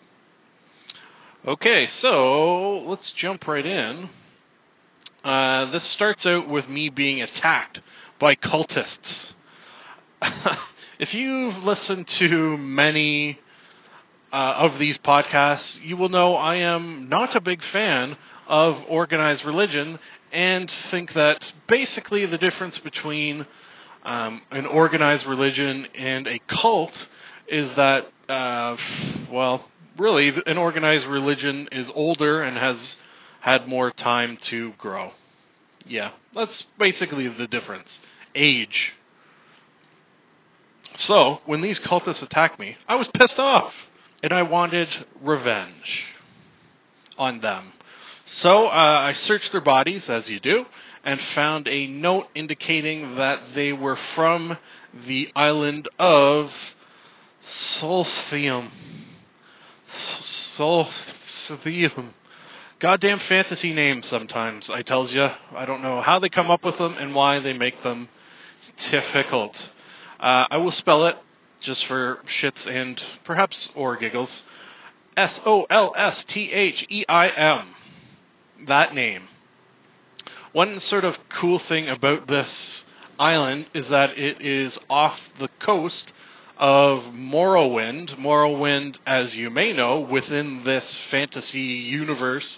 Okay, 1.46 1.88
so 2.02 2.84
let's 2.88 3.14
jump 3.16 3.48
right 3.48 3.66
in. 3.66 4.10
Uh, 5.24 5.72
this 5.72 5.94
starts 5.94 6.26
out 6.26 6.50
with 6.50 6.68
me 6.68 6.90
being 6.90 7.22
attacked 7.22 7.80
by 8.20 8.36
cultists. 8.36 9.34
if 11.00 11.14
you've 11.14 11.64
listened 11.64 12.08
to 12.20 12.58
many 12.58 13.40
uh, 14.34 14.56
of 14.58 14.80
these 14.80 14.98
podcasts, 15.06 15.76
you 15.84 15.96
will 15.96 16.10
know 16.10 16.34
I 16.34 16.56
am 16.56 17.08
not 17.08 17.36
a 17.36 17.40
big 17.40 17.62
fan 17.72 18.18
of 18.50 18.76
organized 18.90 19.46
religion 19.46 20.00
and 20.34 20.70
think 20.90 21.14
that 21.14 21.40
basically 21.70 22.26
the 22.26 22.40
difference 22.40 22.80
between 22.84 23.46
um, 24.04 24.42
an 24.52 24.66
organized 24.66 25.28
religion 25.28 25.86
and 25.98 26.28
a 26.28 26.40
cult 26.62 26.94
is 27.48 27.70
that, 27.76 28.08
uh, 28.28 28.76
well, 29.32 29.70
really, 29.98 30.32
an 30.46 30.58
organized 30.58 31.08
religion 31.08 31.68
is 31.72 31.88
older 31.94 32.42
and 32.42 32.58
has 32.58 32.78
had 33.42 33.68
more 33.68 33.92
time 33.92 34.38
to 34.50 34.74
grow. 34.78 35.12
Yeah, 35.86 36.12
that's 36.36 36.64
basically 36.80 37.28
the 37.28 37.48
difference. 37.48 37.88
Age. 38.36 38.94
So, 41.00 41.40
when 41.46 41.62
these 41.62 41.80
cultists 41.80 42.24
attacked 42.24 42.60
me, 42.60 42.76
I 42.88 42.96
was 42.96 43.10
pissed 43.14 43.40
off. 43.40 43.72
And 44.24 44.34
I 44.34 44.42
wanted 44.42 44.88
revenge 45.22 46.06
on 47.20 47.40
them. 47.40 47.72
So 48.42 48.68
uh, 48.68 48.70
I 48.70 49.14
searched 49.14 49.52
their 49.52 49.62
bodies, 49.62 50.06
as 50.10 50.28
you 50.28 50.40
do, 50.40 50.66
and 51.04 51.20
found 51.34 51.68
a 51.68 51.88
note 51.88 52.26
indicating 52.36 53.16
that 53.16 53.40
they 53.56 53.72
were 53.72 53.98
from 54.16 54.58
the 55.08 55.30
island 55.36 55.88
of 55.98 56.50
Solstheim. 60.58 62.12
Goddamn 62.80 63.20
fantasy 63.28 63.74
names 63.74 64.08
sometimes, 64.08 64.70
I 64.72 64.84
tells 64.84 65.12
you. 65.12 65.28
I 65.56 65.66
don't 65.66 65.82
know 65.82 66.02
how 66.02 66.20
they 66.20 66.30
come 66.30 66.52
up 66.52 66.64
with 66.64 66.78
them 66.78 66.96
and 67.00 67.16
why 67.16 67.40
they 67.40 67.54
make 67.54 67.82
them 67.84 68.08
difficult. 68.92 69.56
Uh, 70.20 70.46
I 70.50 70.58
will 70.58 70.72
spell 70.72 71.08
it 71.08 71.16
just 71.64 71.86
for 71.88 72.20
shits 72.42 72.68
and 72.68 73.02
perhaps 73.26 73.70
or 73.76 73.98
giggles. 73.98 74.30
S 75.16 75.40
O 75.46 75.66
L 75.70 75.94
S 75.98 76.24
T 76.28 76.52
H 76.52 76.86
E 76.90 77.04
I 77.10 77.30
M 77.30 77.74
that 78.66 78.94
name. 78.94 79.28
One 80.54 80.80
sort 80.80 81.06
of 81.06 81.16
cool 81.40 81.62
thing 81.68 81.88
about 81.90 82.28
this 82.28 82.84
island 83.20 83.68
is 83.74 83.90
that 83.90 84.18
it 84.18 84.42
is 84.42 84.78
off 84.90 85.18
the 85.40 85.50
coast 85.64 86.12
of 86.60 87.14
Morrowind. 87.14 88.18
Morrowind, 88.20 88.98
as 89.06 89.36
you 89.36 89.50
may 89.50 89.74
know, 89.74 90.00
within 90.00 90.64
this 90.66 90.98
fantasy 91.12 91.60
universe, 91.60 92.58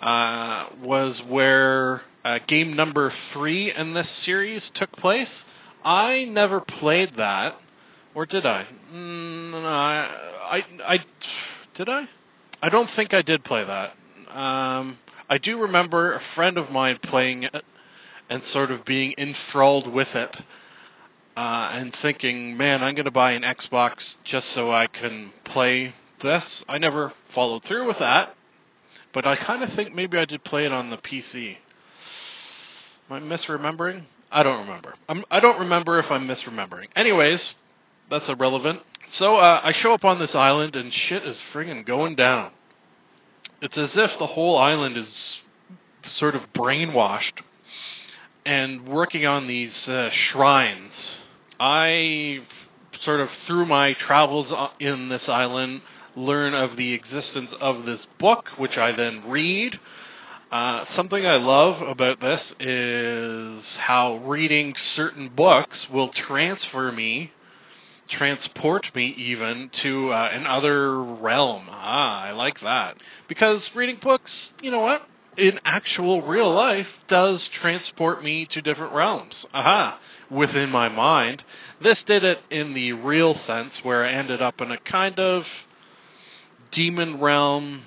uh, 0.00 0.66
was 0.82 1.20
where 1.28 2.02
uh, 2.24 2.38
game 2.48 2.74
number 2.74 3.12
three 3.32 3.72
in 3.72 3.94
this 3.94 4.08
series 4.24 4.70
took 4.74 4.92
place. 4.92 5.44
I 5.84 6.24
never 6.24 6.60
played 6.60 7.12
that, 7.16 7.54
or 8.14 8.26
did 8.26 8.44
I? 8.44 8.66
Mm, 8.92 9.64
I, 9.64 10.56
I, 10.56 10.92
I, 10.94 10.98
did 11.76 11.88
I? 11.88 12.08
I 12.62 12.68
don't 12.68 12.90
think 12.96 13.14
I 13.14 13.22
did 13.22 13.44
play 13.44 13.64
that. 13.64 13.90
Um, 14.36 14.98
I 15.28 15.38
do 15.38 15.60
remember 15.60 16.14
a 16.14 16.20
friend 16.34 16.58
of 16.58 16.70
mine 16.70 16.98
playing 17.02 17.44
it 17.44 17.64
and 18.28 18.42
sort 18.52 18.70
of 18.70 18.84
being 18.84 19.14
enthralled 19.18 19.92
with 19.92 20.08
it 20.14 20.36
uh, 21.36 21.70
and 21.72 21.94
thinking, 22.02 22.56
man, 22.56 22.82
I'm 22.82 22.94
going 22.94 23.04
to 23.04 23.10
buy 23.10 23.32
an 23.32 23.42
Xbox 23.42 23.94
just 24.24 24.54
so 24.54 24.72
I 24.72 24.86
can 24.86 25.32
play 25.44 25.94
this. 26.22 26.64
I 26.68 26.78
never 26.78 27.12
followed 27.34 27.62
through 27.68 27.86
with 27.86 27.98
that, 27.98 28.34
but 29.12 29.26
I 29.26 29.36
kind 29.36 29.62
of 29.62 29.74
think 29.76 29.94
maybe 29.94 30.16
I 30.16 30.24
did 30.24 30.44
play 30.44 30.64
it 30.64 30.72
on 30.72 30.90
the 30.90 30.96
PC. 30.96 31.56
Am 33.10 33.12
I 33.12 33.20
misremembering? 33.20 34.04
I 34.32 34.42
don't 34.42 34.66
remember. 34.66 34.94
I'm, 35.08 35.24
I 35.30 35.40
do 35.40 35.48
not 35.48 35.60
remember 35.60 35.98
if 35.98 36.10
I'm 36.10 36.26
misremembering. 36.26 36.86
Anyways, 36.96 37.54
that's 38.10 38.28
irrelevant. 38.28 38.80
So 39.12 39.36
uh, 39.36 39.60
I 39.62 39.72
show 39.80 39.94
up 39.94 40.04
on 40.04 40.18
this 40.18 40.34
island 40.34 40.74
and 40.74 40.92
shit 40.92 41.24
is 41.24 41.38
friggin' 41.52 41.86
going 41.86 42.16
down 42.16 42.50
it's 43.60 43.78
as 43.78 43.92
if 43.94 44.10
the 44.18 44.26
whole 44.26 44.58
island 44.58 44.96
is 44.96 45.38
sort 46.18 46.34
of 46.34 46.42
brainwashed 46.54 47.42
and 48.44 48.86
working 48.86 49.26
on 49.26 49.48
these 49.48 49.88
uh, 49.88 50.08
shrines. 50.12 50.92
I 51.58 52.40
sort 53.02 53.20
of 53.20 53.28
through 53.46 53.66
my 53.66 53.94
travels 53.94 54.52
in 54.80 55.08
this 55.08 55.28
island 55.28 55.82
learn 56.16 56.54
of 56.54 56.76
the 56.76 56.94
existence 56.94 57.50
of 57.60 57.84
this 57.84 58.06
book, 58.18 58.46
which 58.56 58.76
I 58.78 58.92
then 58.92 59.24
read. 59.28 59.78
Uh, 60.50 60.84
something 60.94 61.26
I 61.26 61.36
love 61.36 61.82
about 61.82 62.20
this 62.20 62.54
is 62.60 63.76
how 63.78 64.22
reading 64.24 64.74
certain 64.94 65.28
books 65.28 65.86
will 65.92 66.10
transfer 66.10 66.92
me, 66.92 67.32
transport 68.08 68.86
me 68.94 69.14
even 69.18 69.70
to 69.82 70.10
uh, 70.10 70.30
another 70.32 71.02
realm. 71.02 71.66
Ah, 71.68 72.22
I 72.22 72.30
like 72.30 72.60
that. 72.60 72.96
Because 73.28 73.68
reading 73.74 73.98
books, 74.00 74.50
you 74.62 74.70
know 74.70 74.80
what? 74.80 75.02
In 75.38 75.60
actual 75.66 76.22
real 76.22 76.52
life, 76.54 76.86
does 77.08 77.48
transport 77.60 78.24
me 78.24 78.46
to 78.52 78.62
different 78.62 78.94
realms. 78.94 79.44
Aha, 79.52 79.98
within 80.30 80.70
my 80.70 80.88
mind. 80.88 81.44
This 81.82 82.02
did 82.06 82.24
it 82.24 82.38
in 82.50 82.72
the 82.72 82.92
real 82.92 83.34
sense, 83.46 83.80
where 83.82 84.04
I 84.04 84.12
ended 84.12 84.40
up 84.40 84.62
in 84.62 84.70
a 84.70 84.78
kind 84.78 85.18
of 85.18 85.42
demon 86.72 87.20
realm, 87.20 87.82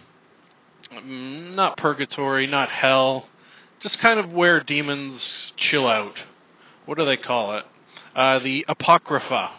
not 1.03 1.77
purgatory, 1.77 2.45
not 2.45 2.69
hell, 2.69 3.27
just 3.81 3.99
kind 3.99 4.19
of 4.19 4.31
where 4.31 4.61
demons 4.61 5.51
chill 5.57 5.87
out. 5.87 6.15
What 6.85 6.99
do 6.99 7.05
they 7.05 7.17
call 7.17 7.57
it? 7.57 7.65
Uh, 8.15 8.39
the 8.39 8.65
Apocrypha, 8.67 9.49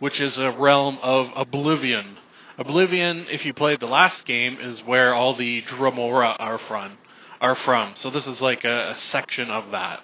which 0.00 0.20
is 0.20 0.36
a 0.36 0.54
realm 0.58 0.98
of 1.02 1.28
oblivion. 1.34 2.18
Oblivion, 2.58 3.26
if 3.30 3.44
you 3.44 3.54
played 3.54 3.80
the 3.80 3.86
last 3.86 4.26
game, 4.26 4.58
is 4.60 4.80
where 4.84 5.14
all 5.14 5.34
the 5.34 5.62
Dremora 5.70 6.36
are 6.38 6.58
from. 6.68 6.98
Are 7.40 7.56
from. 7.64 7.94
So 8.00 8.10
this 8.10 8.26
is 8.26 8.40
like 8.40 8.64
a, 8.64 8.90
a 8.90 8.96
section 9.12 9.50
of 9.50 9.70
that. 9.72 10.00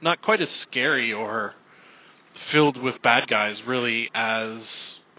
Not 0.00 0.22
quite 0.22 0.40
as 0.40 0.48
scary 0.62 1.12
or 1.12 1.54
filled 2.50 2.80
with 2.80 3.02
bad 3.02 3.28
guys, 3.28 3.60
really, 3.66 4.10
as 4.14 4.62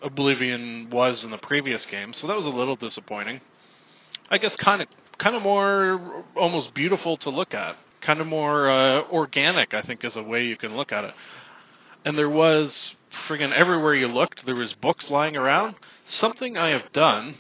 Oblivion 0.02 0.90
was 0.92 1.24
in 1.24 1.32
the 1.32 1.38
previous 1.38 1.86
game. 1.90 2.14
So 2.20 2.28
that 2.28 2.36
was 2.36 2.46
a 2.46 2.50
little 2.50 2.76
disappointing. 2.76 3.40
I 4.30 4.38
guess 4.38 4.56
kind 4.64 4.82
of 4.82 4.88
kind 5.20 5.36
of 5.36 5.42
more 5.42 6.26
almost 6.36 6.74
beautiful 6.74 7.18
to 7.18 7.30
look 7.30 7.54
at. 7.54 7.76
Kind 8.06 8.20
of 8.20 8.28
more 8.28 8.70
uh, 8.70 9.04
organic, 9.12 9.74
I 9.74 9.82
think, 9.82 10.04
is 10.04 10.16
a 10.16 10.24
way 10.24 10.46
you 10.46 10.58
can 10.58 10.76
look 10.76 10.92
at 10.92 11.04
it. 11.06 11.14
And 12.04 12.18
there 12.18 12.30
was 12.30 12.96
friggin' 13.30 13.54
everywhere 13.54 13.96
you 13.96 14.08
looked, 14.08 14.46
there 14.46 14.56
was 14.56 14.74
books 14.82 15.08
lying 15.10 15.38
around. 15.38 15.76
Something 16.20 16.58
I 16.58 16.70
have 16.70 16.92
done, 16.92 17.36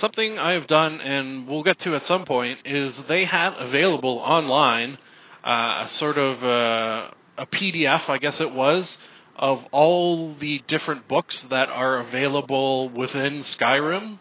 something 0.00 0.38
I 0.38 0.52
have 0.52 0.66
done, 0.66 1.00
and 1.00 1.46
we'll 1.46 1.62
get 1.62 1.78
to 1.80 1.94
at 1.94 2.02
some 2.06 2.24
point, 2.24 2.60
is 2.64 2.94
they 3.08 3.24
had 3.24 3.54
available 3.58 4.18
online 4.18 4.98
uh, 5.44 5.86
a 5.86 5.90
sort 5.98 6.18
of 6.18 6.42
uh, 6.42 7.10
a 7.38 7.46
PDF, 7.46 8.08
I 8.08 8.18
guess 8.18 8.40
it 8.40 8.52
was, 8.52 8.96
of 9.36 9.60
all 9.72 10.34
the 10.38 10.62
different 10.68 11.08
books 11.08 11.42
that 11.50 11.68
are 11.68 11.98
available 12.00 12.88
within 12.90 13.44
Skyrim 13.58 14.18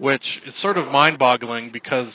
which 0.00 0.40
is 0.46 0.58
sort 0.60 0.78
of 0.78 0.90
mind-boggling 0.90 1.70
because 1.70 2.10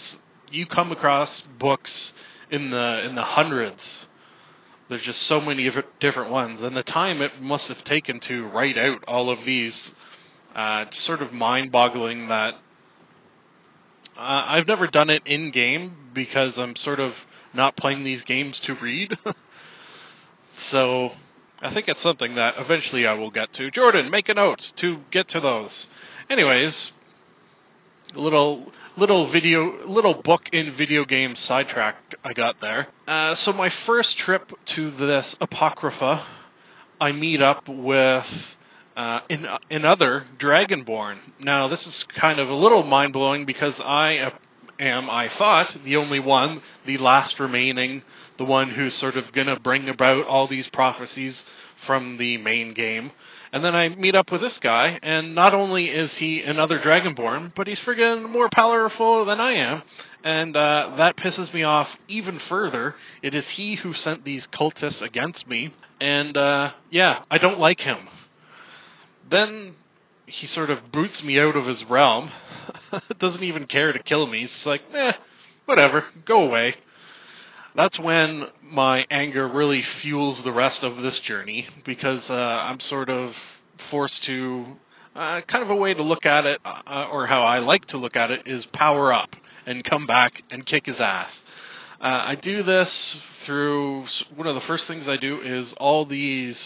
you 0.52 0.66
come 0.66 0.92
across 0.92 1.44
books 1.60 2.12
in 2.50 2.72
the 2.72 3.06
in 3.08 3.16
the 3.16 3.22
hundreds. 3.22 3.80
There's 4.90 5.04
just 5.04 5.28
so 5.28 5.40
many 5.40 5.70
different- 6.00 6.30
ones, 6.30 6.62
and 6.62 6.76
the 6.76 6.84
time 6.84 7.22
it 7.22 7.42
must 7.42 7.68
have 7.68 7.84
taken 7.86 8.20
to 8.22 8.48
write 8.48 8.78
out 8.78 9.04
all 9.08 9.30
of 9.32 9.44
these, 9.46 9.92
uh, 10.56 10.86
sort 10.92 11.22
of 11.24 11.34
mind-boggling. 11.34 12.28
That 12.28 12.56
uh, 14.18 14.46
I've 14.48 14.68
never 14.68 14.88
done 14.88 15.10
it 15.10 15.24
in 15.26 15.52
game 15.52 15.96
because 16.14 16.54
I'm 16.58 16.76
sort 16.76 17.00
of 17.00 17.14
not 17.54 17.78
playing 17.78 18.04
these 18.04 18.22
games 18.24 18.62
to 18.66 18.76
read. 18.76 19.14
so 20.72 21.10
I 21.62 21.74
think 21.74 21.88
it's 21.88 22.02
something 22.04 22.36
that 22.36 22.56
eventually 22.58 23.06
I 23.06 23.14
will 23.14 23.32
get 23.32 23.54
to. 23.54 23.72
Jordan, 23.72 24.12
make 24.12 24.30
a 24.30 24.34
note 24.34 24.62
to 24.82 25.00
get 25.12 25.30
to 25.30 25.40
those. 25.40 25.88
Anyways, 26.30 26.92
little 28.14 28.72
little 28.98 29.32
video 29.32 29.86
little 29.88 30.22
book 30.24 30.42
in 30.54 30.76
video 30.78 31.06
game 31.06 31.36
sidetrack 31.36 31.96
I 32.24 32.34
got 32.34 32.56
there. 32.62 32.88
Uh, 33.08 33.36
so 33.36 33.54
my 33.54 33.70
first 33.86 34.18
trip 34.18 34.50
to 34.76 34.92
this 34.92 35.36
apocrypha, 35.42 36.26
I 37.00 37.12
meet 37.12 37.42
up 37.42 37.68
with 37.68 38.24
uh, 38.96 39.20
in, 39.30 39.46
another 39.70 40.26
Dragonborn. 40.40 41.18
Now 41.40 41.68
this 41.68 41.86
is 41.86 42.06
kind 42.20 42.40
of 42.40 42.50
a 42.50 42.54
little 42.54 42.84
mind 42.84 43.14
blowing 43.14 43.46
because 43.46 43.74
I 43.80 44.32
am, 44.80 45.10
I 45.10 45.30
thought, 45.38 45.68
the 45.84 45.98
only 45.98 46.20
one, 46.20 46.62
the 46.86 46.98
last 46.98 47.40
remaining, 47.40 48.04
the 48.38 48.46
one 48.46 48.72
who's 48.72 48.98
sort 49.00 49.18
of 49.18 49.32
to 49.34 49.60
bring 49.64 49.90
about 49.90 50.26
all 50.28 50.48
these 50.48 50.70
prophecies 50.72 51.44
from 51.86 52.18
the 52.18 52.38
main 52.38 52.74
game. 52.74 53.12
And 53.52 53.64
then 53.64 53.76
I 53.76 53.90
meet 53.90 54.16
up 54.16 54.32
with 54.32 54.42
this 54.42 54.60
guy, 54.62 55.00
and 55.02 55.34
not 55.34 55.54
only 55.54 55.86
is 55.86 56.12
he 56.18 56.42
another 56.42 56.80
Dragonborn, 56.80 57.54
but 57.56 57.68
he's 57.68 57.80
friggin' 57.88 58.30
more 58.30 58.50
powerful 58.54 59.24
than 59.24 59.40
I 59.40 59.54
am. 59.54 59.82
And 60.24 60.58
uh, 60.58 60.96
that 60.98 61.16
pisses 61.16 61.54
me 61.54 61.64
off 61.64 61.88
even 62.10 62.40
further. 62.50 62.96
It 63.22 63.34
is 63.34 63.46
he 63.56 63.78
who 63.82 63.94
sent 63.94 64.26
these 64.26 64.46
cultists 64.54 65.02
against 65.02 65.48
me. 65.48 65.74
And 66.02 66.36
uh, 66.36 66.72
yeah, 66.90 67.24
I 67.32 67.38
don't 67.38 67.60
like 67.60 67.80
him. 67.80 67.98
Then 69.30 69.76
he 70.26 70.48
sort 70.48 70.70
of 70.70 70.92
boots 70.92 71.22
me 71.24 71.40
out 71.40 71.56
of 71.56 71.66
his 71.66 71.84
realm. 71.90 72.32
Doesn't 73.20 73.44
even 73.44 73.66
care 73.66 73.92
to 73.92 74.02
kill 74.02 74.28
me. 74.28 74.42
He's 74.42 74.66
like, 74.66 74.82
eh, 74.94 75.12
whatever, 75.66 76.06
go 76.26 76.44
away 76.44 76.76
that's 77.76 78.00
when 78.00 78.46
my 78.64 79.06
anger 79.12 79.48
really 79.48 79.84
fuels 80.02 80.42
the 80.44 80.52
rest 80.52 80.84
of 80.84 80.98
this 80.98 81.20
journey 81.28 81.68
because 81.86 82.24
uh, 82.30 82.34
I'm 82.34 82.80
sort 82.80 83.10
of 83.10 83.32
forced 83.92 84.24
to 84.28 84.66
uh, 85.16 85.42
kind 85.50 85.64
of 85.64 85.70
a 85.70 85.76
way 85.76 85.94
to 85.94 86.04
look 86.04 86.26
at 86.26 86.46
it, 86.46 86.60
uh, 86.66 87.08
or 87.12 87.28
how 87.28 87.44
I 87.44 87.60
like 87.60 87.86
to 87.88 87.98
look 87.98 88.16
at 88.16 88.32
it, 88.32 88.42
is 88.46 88.66
power 88.74 89.14
up 89.14 89.30
and 89.66 89.84
come 89.84 90.06
back 90.06 90.34
and 90.52 90.66
kick 90.66 90.86
his 90.86 91.00
ass. 91.00 91.30
Uh, 92.02 92.08
I 92.08 92.36
do 92.42 92.64
this 92.64 93.18
through 93.46 94.06
one 94.36 94.48
of 94.48 94.56
the 94.56 94.62
first 94.68 94.86
things 94.88 95.08
I 95.08 95.18
do 95.18 95.42
is 95.42 95.74
all 95.78 96.06
these 96.06 96.58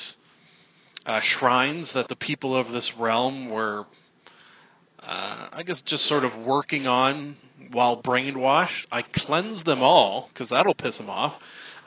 uh, 1.05 1.19
shrines 1.39 1.89
that 1.93 2.07
the 2.07 2.15
people 2.15 2.55
of 2.55 2.71
this 2.71 2.89
realm 2.99 3.49
were 3.49 3.85
uh, 5.01 5.47
I 5.53 5.63
guess 5.65 5.81
just 5.85 6.07
sort 6.09 6.25
of 6.25 6.31
working 6.45 6.85
on 6.85 7.37
while 7.71 8.01
brainwashed. 8.01 8.85
I 8.91 9.03
cleanse 9.13 9.63
them 9.63 9.81
all 9.81 10.29
because 10.33 10.49
that'll 10.49 10.73
piss 10.73 10.97
them 10.97 11.09
off, 11.09 11.33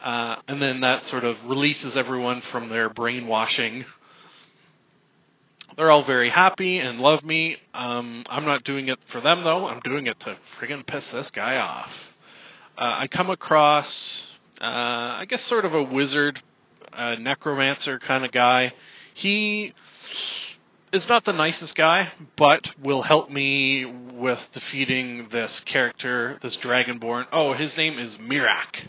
uh, 0.02 0.36
and 0.48 0.62
then 0.62 0.80
that 0.80 1.02
sort 1.08 1.24
of 1.24 1.36
releases 1.46 1.96
everyone 1.96 2.42
from 2.50 2.68
their 2.68 2.88
brainwashing. 2.88 3.84
They're 5.76 5.90
all 5.90 6.04
very 6.04 6.30
happy 6.30 6.78
and 6.78 6.98
love 6.98 7.22
me. 7.22 7.56
Um, 7.74 8.24
I'm 8.28 8.44
not 8.44 8.64
doing 8.64 8.88
it 8.88 8.98
for 9.10 9.20
them 9.20 9.44
though. 9.44 9.66
I'm 9.66 9.80
doing 9.80 10.06
it 10.06 10.18
to 10.20 10.36
friggin' 10.60 10.86
piss 10.86 11.04
this 11.12 11.30
guy 11.34 11.56
off. 11.56 11.90
Uh, 12.78 12.84
I 12.84 13.08
come 13.08 13.30
across, 13.30 13.86
uh, 14.60 14.64
I 14.64 15.26
guess, 15.28 15.42
sort 15.48 15.64
of 15.64 15.74
a 15.74 15.82
wizard, 15.82 16.42
uh, 16.92 17.16
necromancer 17.16 17.98
kind 17.98 18.24
of 18.24 18.32
guy. 18.32 18.72
He 19.14 19.72
is 20.92 21.06
not 21.08 21.24
the 21.24 21.32
nicest 21.32 21.74
guy, 21.74 22.12
but 22.36 22.60
will 22.82 23.02
help 23.02 23.30
me 23.30 23.84
with 24.12 24.38
defeating 24.52 25.28
this 25.32 25.60
character, 25.70 26.38
this 26.42 26.56
Dragonborn. 26.62 27.24
Oh, 27.32 27.54
his 27.54 27.76
name 27.76 27.98
is 27.98 28.16
Miraak, 28.18 28.88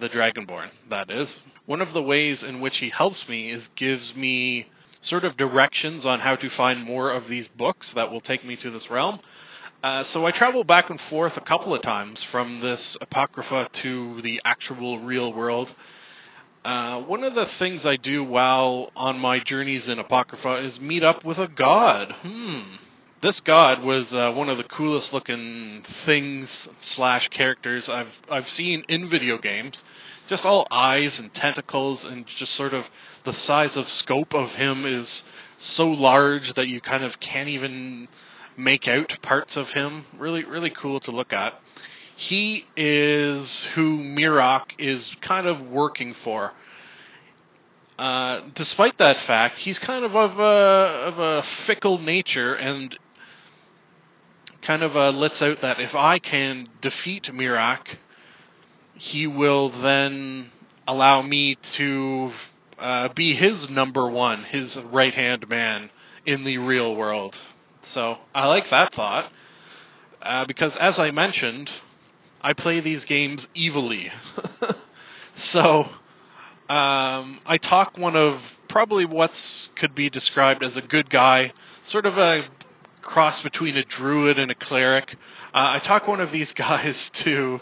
the 0.00 0.08
Dragonborn, 0.08 0.70
that 0.90 1.10
is. 1.10 1.28
One 1.66 1.80
of 1.80 1.92
the 1.92 2.02
ways 2.02 2.42
in 2.46 2.60
which 2.60 2.76
he 2.78 2.90
helps 2.90 3.28
me 3.28 3.50
is 3.50 3.68
gives 3.76 4.14
me 4.16 4.68
sort 5.02 5.24
of 5.24 5.36
directions 5.36 6.06
on 6.06 6.20
how 6.20 6.36
to 6.36 6.48
find 6.56 6.82
more 6.82 7.10
of 7.10 7.28
these 7.28 7.48
books 7.58 7.90
that 7.94 8.10
will 8.10 8.20
take 8.20 8.44
me 8.44 8.56
to 8.62 8.70
this 8.70 8.86
realm. 8.90 9.18
Uh, 9.82 10.04
so 10.12 10.24
I 10.24 10.30
travel 10.30 10.62
back 10.62 10.90
and 10.90 11.00
forth 11.10 11.32
a 11.36 11.40
couple 11.40 11.74
of 11.74 11.82
times 11.82 12.24
from 12.30 12.60
this 12.60 12.96
apocrypha 13.00 13.68
to 13.82 14.22
the 14.22 14.40
actual 14.44 15.00
real 15.00 15.32
world. 15.32 15.74
Uh, 16.64 17.00
one 17.02 17.24
of 17.24 17.34
the 17.34 17.46
things 17.58 17.84
I 17.84 17.96
do 17.96 18.22
while 18.22 18.90
on 18.94 19.18
my 19.18 19.40
journeys 19.44 19.88
in 19.88 19.98
Apocrypha 19.98 20.64
is 20.64 20.78
meet 20.80 21.02
up 21.02 21.24
with 21.24 21.38
a 21.38 21.48
god. 21.48 22.12
Hmm. 22.22 22.76
This 23.20 23.40
god 23.44 23.82
was 23.82 24.06
uh, 24.12 24.32
one 24.36 24.48
of 24.48 24.58
the 24.58 24.64
coolest 24.64 25.12
looking 25.12 25.82
things 26.06 26.48
slash 26.94 27.28
characters 27.36 27.88
I've 27.88 28.12
I've 28.30 28.48
seen 28.56 28.84
in 28.88 29.10
video 29.10 29.38
games. 29.38 29.76
Just 30.28 30.44
all 30.44 30.68
eyes 30.70 31.18
and 31.18 31.34
tentacles, 31.34 32.04
and 32.04 32.24
just 32.38 32.56
sort 32.56 32.74
of 32.74 32.84
the 33.24 33.32
size 33.32 33.76
of 33.76 33.84
scope 33.88 34.32
of 34.32 34.50
him 34.50 34.86
is 34.86 35.22
so 35.76 35.84
large 35.88 36.52
that 36.54 36.68
you 36.68 36.80
kind 36.80 37.02
of 37.02 37.12
can't 37.20 37.48
even 37.48 38.06
make 38.56 38.86
out 38.86 39.10
parts 39.22 39.56
of 39.56 39.66
him. 39.68 40.04
Really, 40.16 40.44
really 40.44 40.72
cool 40.80 41.00
to 41.00 41.10
look 41.10 41.32
at 41.32 41.54
he 42.16 42.64
is 42.76 43.66
who 43.74 43.98
Miraak 43.98 44.64
is 44.78 45.14
kind 45.26 45.46
of 45.46 45.60
working 45.60 46.14
for. 46.24 46.52
Uh, 47.98 48.40
despite 48.56 48.96
that 48.98 49.16
fact, 49.26 49.58
he's 49.58 49.78
kind 49.78 50.04
of 50.04 50.16
of 50.16 50.38
a, 50.38 50.42
of 50.42 51.18
a 51.18 51.42
fickle 51.66 51.98
nature 51.98 52.54
and 52.54 52.96
kind 54.66 54.82
of 54.82 54.96
uh, 54.96 55.10
lets 55.10 55.40
out 55.42 55.58
that 55.62 55.80
if 55.80 55.94
I 55.94 56.18
can 56.18 56.68
defeat 56.80 57.24
Miraak, 57.32 57.80
he 58.94 59.26
will 59.26 59.70
then 59.82 60.50
allow 60.86 61.22
me 61.22 61.58
to 61.76 62.32
uh, 62.78 63.08
be 63.14 63.34
his 63.34 63.68
number 63.70 64.08
one, 64.10 64.44
his 64.44 64.76
right 64.92 65.14
hand 65.14 65.48
man 65.48 65.90
in 66.26 66.44
the 66.44 66.58
real 66.58 66.94
world. 66.94 67.34
So 67.94 68.16
I 68.34 68.46
like 68.46 68.64
that 68.70 68.94
thought 68.94 69.30
uh, 70.22 70.44
because, 70.46 70.72
as 70.80 70.98
I 70.98 71.10
mentioned, 71.10 71.68
I 72.42 72.52
play 72.52 72.80
these 72.80 73.04
games 73.04 73.46
evilly. 73.56 74.10
so 75.52 75.84
um, 76.68 77.40
I 77.46 77.58
talk 77.62 77.96
one 77.96 78.16
of 78.16 78.40
probably 78.68 79.04
what's 79.04 79.68
could 79.78 79.94
be 79.94 80.10
described 80.10 80.64
as 80.64 80.76
a 80.76 80.80
good 80.80 81.10
guy, 81.10 81.52
sort 81.88 82.06
of 82.06 82.18
a 82.18 82.42
cross 83.02 83.42
between 83.42 83.76
a 83.76 83.84
druid 83.84 84.38
and 84.38 84.50
a 84.50 84.54
cleric. 84.54 85.10
Uh, 85.54 85.76
I 85.76 85.80
talk 85.86 86.08
one 86.08 86.20
of 86.20 86.32
these 86.32 86.52
guys 86.56 86.94
to, 87.24 87.60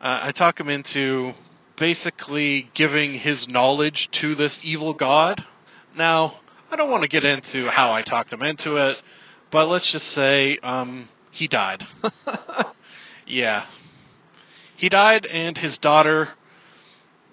uh, 0.00 0.20
I 0.22 0.32
talk 0.36 0.58
him 0.58 0.68
into 0.68 1.32
basically 1.78 2.70
giving 2.74 3.18
his 3.18 3.46
knowledge 3.48 4.08
to 4.20 4.34
this 4.34 4.58
evil 4.62 4.94
god. 4.94 5.42
Now, 5.96 6.40
I 6.70 6.76
don't 6.76 6.90
want 6.90 7.02
to 7.02 7.08
get 7.08 7.24
into 7.24 7.68
how 7.70 7.92
I 7.92 8.02
talked 8.02 8.32
him 8.32 8.42
into 8.42 8.76
it, 8.76 8.96
but 9.52 9.66
let's 9.66 9.90
just 9.92 10.12
say 10.14 10.58
um, 10.62 11.08
he 11.30 11.46
died. 11.46 11.84
yeah. 13.26 13.66
He 14.76 14.88
died, 14.88 15.26
and 15.26 15.56
his 15.56 15.78
daughter, 15.78 16.30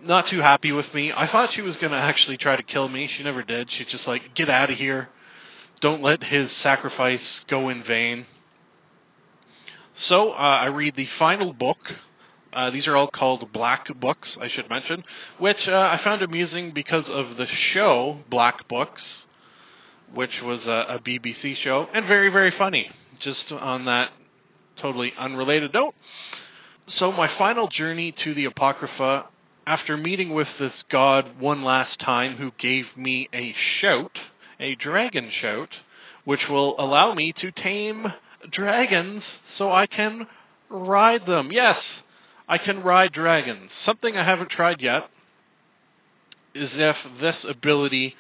not 0.04 0.26
too 0.30 0.40
happy 0.40 0.72
with 0.72 0.94
me. 0.94 1.12
I 1.16 1.28
thought 1.32 1.52
she 1.54 1.62
was 1.62 1.76
going 1.78 1.92
to 1.92 1.98
actually 1.98 2.38
try 2.38 2.56
to 2.56 2.64
kill 2.64 2.88
me. 2.88 3.10
She 3.16 3.24
never 3.24 3.44
did. 3.44 3.70
She's 3.72 3.88
just 3.88 4.08
like, 4.08 4.36
get 4.36 4.50
out 4.50 4.70
of 4.70 4.78
here. 4.78 5.10
Don't 5.82 6.04
let 6.04 6.24
his 6.24 6.52
sacrifice 6.62 7.44
go 7.50 7.70
in 7.70 7.84
vain. 7.84 8.28
So 9.96 10.32
uh, 10.32 10.36
I 10.36 10.66
read 10.68 10.96
the 10.96 11.08
final 11.20 11.54
book. 11.54 11.78
Uh, 12.54 12.70
these 12.70 12.88
are 12.88 12.96
all 12.96 13.10
called 13.10 13.52
Black 13.54 13.88
Books, 14.00 14.38
I 14.40 14.48
should 14.50 14.70
mention, 14.70 15.04
which 15.40 15.68
uh, 15.68 15.72
I 15.72 16.00
found 16.04 16.22
amusing 16.22 16.72
because 16.74 17.06
of 17.10 17.38
the 17.38 17.48
show 17.74 18.20
Black 18.30 18.68
Books, 18.68 19.26
which 20.14 20.42
was 20.44 20.66
a, 20.66 20.96
a 20.96 21.00
BBC 21.00 21.56
show, 21.56 21.88
and 21.94 22.06
very, 22.08 22.30
very 22.30 22.52
funny. 22.58 22.90
Just 23.22 23.52
on 23.52 23.86
that 23.86 24.12
totally 24.82 25.14
unrelated 25.18 25.74
note. 25.74 25.94
So, 26.88 27.12
my 27.12 27.30
final 27.38 27.68
journey 27.68 28.12
to 28.24 28.34
the 28.34 28.46
Apocrypha, 28.46 29.26
after 29.68 29.96
meeting 29.96 30.34
with 30.34 30.48
this 30.60 30.84
god 30.90 31.40
one 31.40 31.64
last 31.64 32.00
time 32.00 32.38
who 32.38 32.52
gave 32.58 32.86
me 32.98 33.30
a 33.32 33.54
shout, 33.80 34.18
a 34.60 34.74
dragon 34.76 35.30
shout, 35.32 35.70
which 36.26 36.50
will 36.50 36.76
allow 36.80 37.14
me 37.14 37.34
to 37.38 37.52
tame 37.52 38.08
dragons 38.52 39.24
so 39.56 39.72
I 39.72 39.86
can 39.86 40.28
ride 40.70 41.28
them. 41.28 41.52
Yes, 41.52 41.78
I 42.50 42.58
can 42.58 42.82
ride 42.82 43.14
dragons. 43.14 43.72
Something 43.86 44.18
I 44.18 44.26
haven't 44.26 44.50
tried 44.50 44.82
yet 44.82 45.04
is 46.56 46.72
if 46.74 46.96
this 47.20 47.46
ability 47.48 48.16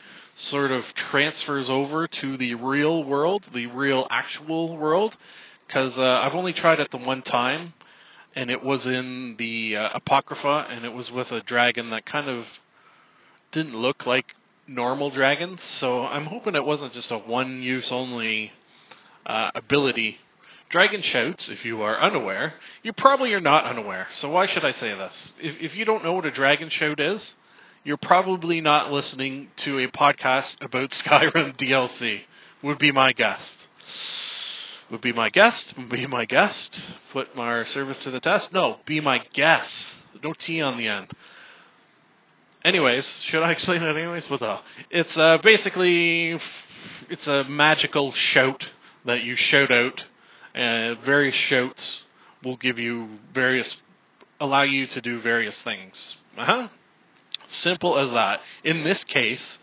sort 0.52 0.72
of 0.72 0.84
transfers 1.12 1.68
over 1.68 2.08
to 2.22 2.38
the 2.38 2.54
real 2.54 3.04
world, 3.04 3.44
the 3.54 3.66
real 3.66 4.08
actual 4.12 4.78
world, 4.78 5.18
because 5.66 5.98
uh, 5.98 6.02
I've 6.02 6.36
only 6.36 6.54
tried 6.54 6.80
it 6.80 6.92
the 6.92 6.98
one 6.98 7.24
time, 7.24 7.74
and 8.36 8.50
it 8.50 8.64
was 8.64 8.86
in 8.86 9.36
the 9.38 9.76
uh, 9.76 9.90
Apocrypha, 9.96 10.68
and 10.70 10.86
it 10.86 10.94
was 10.94 11.12
with 11.12 11.32
a 11.32 11.42
dragon 11.42 11.90
that 11.90 12.06
kind 12.06 12.30
of 12.30 12.46
didn't 13.52 13.76
look 13.76 14.06
like 14.06 14.26
normal 14.68 15.10
dragons. 15.12 15.60
So 15.80 16.06
I'm 16.06 16.26
hoping 16.26 16.56
it 16.56 16.66
wasn't 16.66 16.94
just 16.94 17.12
a 17.12 17.18
one-use 17.18 17.90
only 17.92 18.52
uh, 19.26 19.52
ability. 19.56 20.18
Dragon 20.70 21.02
shouts, 21.04 21.48
if 21.50 21.66
you 21.66 21.82
are 21.82 22.02
unaware, 22.02 22.54
you 22.82 22.94
probably 22.94 23.34
are 23.34 23.42
not 23.42 23.66
unaware. 23.66 24.08
So 24.22 24.30
why 24.30 24.48
should 24.48 24.64
I 24.64 24.72
say 24.72 24.94
this? 24.96 25.12
If, 25.40 25.72
if 25.72 25.78
you 25.78 25.84
don't 25.84 26.04
know 26.04 26.14
what 26.14 26.26
a 26.26 26.32
dragon 26.32 26.70
shout 26.70 27.02
is, 27.02 27.22
you're 27.84 27.98
probably 27.98 28.62
not 28.62 28.92
listening 28.92 29.50
to 29.66 29.80
a 29.80 29.88
podcast 29.88 30.54
about 30.62 30.92
Skyrim 31.06 31.60
DLC. 31.60 32.22
Would 32.64 32.78
be 32.78 32.92
my 32.92 33.12
guess. 33.12 33.40
Would 34.92 35.02
be 35.02 35.14
my 35.14 35.30
guest. 35.30 35.74
Be 35.90 36.06
my 36.06 36.26
guest. 36.26 36.78
Put 37.14 37.34
my 37.34 37.64
service 37.74 37.98
to 38.04 38.12
the 38.12 38.20
test. 38.20 38.50
No, 38.52 38.78
be 38.86 39.00
my 39.00 39.20
guest. 39.34 39.70
No 40.22 40.34
T 40.46 40.62
on 40.62 40.78
the 40.78 40.88
end. 40.88 41.08
Anyways, 42.66 43.06
should 43.30 43.42
I 43.42 43.52
explain 43.52 43.82
it 43.82 43.98
anyways? 43.98 44.26
Well, 44.30 44.40
no. 44.42 44.60
It's 44.90 45.16
uh, 45.18 45.38
basically 45.44 46.38
it's 47.10 47.26
a 47.26 47.46
magical 47.46 48.14
shout 48.34 48.64
that 49.06 49.24
you 49.24 49.36
shout 49.38 49.72
out, 49.72 50.02
and 50.54 51.00
various 51.06 51.36
shouts 51.50 52.02
will 52.44 52.58
give 52.58 52.78
you 52.78 53.18
various 53.34 53.74
allow 54.42 54.64
you 54.64 54.88
to 54.88 55.00
do 55.00 55.22
various 55.22 55.56
things. 55.64 55.94
Uh 56.38 56.46
huh. 56.46 56.68
Simple 57.64 57.98
as 57.98 58.12
that. 58.12 58.42
In 58.66 58.84
this 58.84 59.04
case, 59.06 59.58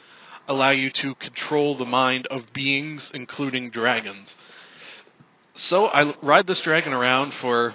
allow 0.48 0.70
you 0.70 0.90
to 1.02 1.14
control 1.16 1.76
the 1.76 1.84
mind 1.84 2.26
of 2.30 2.42
beings, 2.54 3.10
including 3.12 3.70
dragons. 3.70 4.28
So 5.66 5.86
I 5.86 6.14
ride 6.22 6.46
this 6.46 6.60
dragon 6.62 6.92
around 6.92 7.32
for 7.40 7.74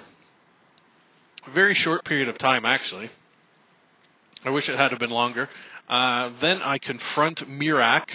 a 1.46 1.52
very 1.54 1.74
short 1.74 2.04
period 2.06 2.30
of 2.30 2.38
time, 2.38 2.64
actually. 2.64 3.10
I 4.42 4.50
wish 4.50 4.68
it 4.70 4.78
had 4.78 4.98
been 4.98 5.10
longer. 5.10 5.50
Uh, 5.86 6.30
then 6.40 6.62
I 6.62 6.78
confront 6.78 7.40
Miraak 7.46 8.06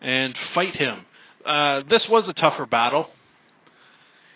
and 0.00 0.34
fight 0.54 0.74
him. 0.74 1.04
Uh, 1.44 1.82
this 1.90 2.06
was 2.10 2.30
a 2.30 2.32
tougher 2.32 2.64
battle. 2.64 3.08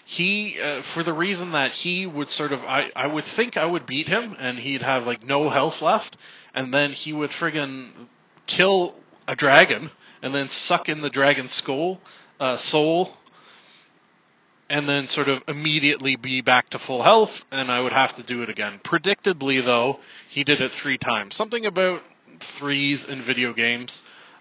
He, 0.05 0.59
uh, 0.63 0.83
for 0.93 1.03
the 1.03 1.15
reason 1.15 1.53
that 1.53 1.73
he 1.73 2.05
would 2.05 2.29
sort 2.33 2.53
of, 2.53 2.61
I, 2.61 2.89
I 2.95 3.07
would 3.07 3.25
think 3.37 3.57
I 3.57 3.65
would 3.65 3.87
beat 3.87 4.07
him, 4.07 4.37
and 4.39 4.59
he'd 4.59 4.83
have 4.83 5.05
like 5.05 5.25
no 5.25 5.49
health 5.49 5.81
left, 5.81 6.15
and 6.55 6.75
then 6.75 6.93
he 6.93 7.15
would 7.15 7.31
friggin' 7.41 7.91
kill 8.47 8.97
a 9.27 9.35
dragon, 9.35 9.91
and 10.23 10.35
then 10.35 10.51
suck 10.69 10.91
in 10.91 11.01
the 11.01 11.09
dragon's 11.09 11.53
skull, 11.55 12.01
uh, 12.39 12.59
soul, 12.71 13.15
and 14.75 14.89
then 14.89 15.07
sort 15.13 15.29
of 15.29 15.41
immediately 15.47 16.17
be 16.17 16.41
back 16.41 16.69
to 16.69 16.81
full 16.85 17.05
health, 17.05 17.31
and 17.53 17.71
I 17.71 17.79
would 17.79 17.93
have 17.93 18.17
to 18.17 18.25
do 18.25 18.43
it 18.43 18.51
again. 18.51 18.81
Predictably, 18.85 19.65
though, 19.65 19.99
he 20.33 20.43
did 20.43 20.61
it 20.61 20.73
three 20.83 20.99
times. 20.99 21.37
Something 21.37 21.65
about 21.65 22.01
threes 22.59 22.99
in 23.09 23.25
video 23.25 23.55
games. 23.55 23.93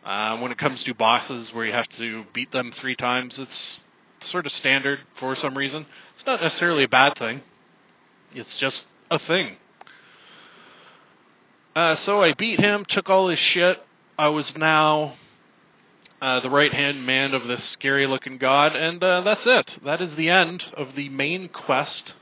Uh, 0.03 0.39
when 0.39 0.51
it 0.51 0.57
comes 0.57 0.83
to 0.85 0.95
bosses 0.95 1.51
where 1.53 1.67
you 1.67 1.71
have 1.71 1.85
to 1.99 2.23
beat 2.33 2.51
them 2.51 2.73
three 2.81 2.95
times, 2.95 3.35
it's 3.37 3.77
sort 4.31 4.47
of 4.47 4.51
standard 4.53 4.97
for 5.19 5.35
some 5.35 5.55
reason. 5.55 5.85
It's 6.15 6.25
not 6.25 6.41
necessarily 6.41 6.85
a 6.85 6.89
bad 6.89 7.13
thing. 7.19 7.41
It's 8.33 8.57
just 8.59 8.85
a 9.11 9.19
thing. 9.27 9.57
Uh, 11.75 11.95
so 12.07 12.23
I 12.23 12.33
beat 12.35 12.59
him, 12.59 12.87
took 12.89 13.07
all 13.07 13.29
his 13.29 13.39
shit. 13.53 13.77
I 14.17 14.29
was 14.29 14.51
now 14.57 15.13
uh, 16.23 16.39
the 16.39 16.49
right 16.49 16.71
hand 16.71 17.05
man 17.05 17.33
of 17.33 17.49
this 17.49 17.73
scary 17.73 18.07
looking 18.07 18.37
god, 18.37 18.77
and 18.77 19.03
uh, 19.03 19.19
that's 19.25 19.41
it. 19.45 19.71
That 19.83 20.01
is 20.01 20.15
the 20.15 20.29
end 20.29 20.63
of 20.77 20.95
the 20.95 21.09
main 21.09 21.49
quest 21.49 22.13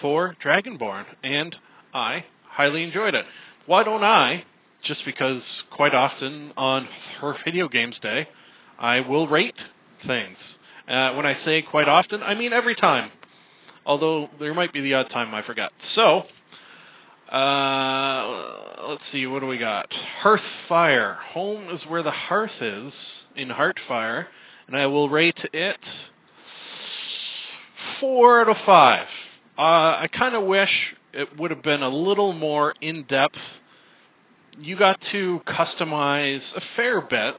for 0.00 0.36
Dragonborn, 0.40 1.04
and 1.24 1.56
I 1.92 2.26
highly 2.48 2.84
enjoyed 2.84 3.16
it. 3.16 3.24
Why 3.66 3.82
don't 3.82 4.04
I? 4.04 4.44
Just 4.84 5.04
because 5.04 5.64
quite 5.72 5.96
often 5.96 6.52
on 6.56 6.86
her 7.20 7.34
video 7.44 7.68
games 7.68 7.98
day, 8.00 8.28
I 8.78 9.00
will 9.00 9.26
rate 9.26 9.58
things. 10.06 10.38
Uh, 10.86 11.14
when 11.14 11.26
I 11.26 11.34
say 11.34 11.60
quite 11.62 11.88
often, 11.88 12.22
I 12.22 12.36
mean 12.36 12.52
every 12.52 12.76
time. 12.76 13.10
Although 13.84 14.28
there 14.38 14.54
might 14.54 14.72
be 14.72 14.80
the 14.80 14.94
odd 14.94 15.10
time 15.10 15.34
I 15.34 15.42
forget. 15.42 15.72
So, 15.94 16.22
uh, 17.32 18.88
let's 18.88 19.10
see, 19.10 19.26
what 19.26 19.40
do 19.40 19.46
we 19.46 19.58
got? 19.58 19.92
Hearthfire. 20.22 21.18
Home 21.32 21.70
is 21.70 21.84
where 21.88 22.02
the 22.02 22.10
hearth 22.10 22.60
is 22.60 22.94
in 23.36 23.48
Hearthfire, 23.48 24.26
and 24.66 24.76
I 24.76 24.86
will 24.86 25.08
rate 25.08 25.40
it 25.52 25.78
four 28.00 28.40
out 28.40 28.48
of 28.48 28.56
five. 28.66 29.06
Uh, 29.58 29.62
I 30.02 30.08
kind 30.16 30.34
of 30.34 30.44
wish 30.44 30.94
it 31.12 31.38
would 31.38 31.50
have 31.50 31.62
been 31.62 31.82
a 31.82 31.88
little 31.88 32.32
more 32.32 32.74
in 32.80 33.04
depth. 33.04 33.38
You 34.58 34.78
got 34.78 35.00
to 35.12 35.40
customize 35.46 36.54
a 36.56 36.60
fair 36.76 37.00
bit, 37.00 37.36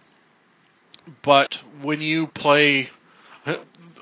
but 1.23 1.49
when 1.81 2.01
you 2.01 2.27
play, 2.27 2.89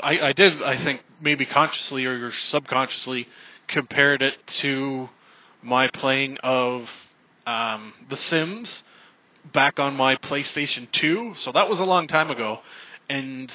I, 0.01 0.29
I 0.29 0.33
did, 0.33 0.61
I 0.63 0.83
think, 0.83 1.01
maybe 1.21 1.45
consciously 1.45 2.05
or 2.05 2.31
subconsciously 2.51 3.27
compared 3.67 4.21
it 4.21 4.35
to 4.61 5.09
my 5.63 5.89
playing 5.93 6.37
of 6.43 6.81
um, 7.45 7.93
The 8.09 8.17
Sims 8.29 8.83
back 9.53 9.79
on 9.79 9.95
my 9.95 10.15
PlayStation 10.15 10.87
2. 10.99 11.33
So 11.43 11.51
that 11.53 11.69
was 11.69 11.79
a 11.79 11.83
long 11.83 12.07
time 12.07 12.29
ago. 12.29 12.59
And 13.09 13.51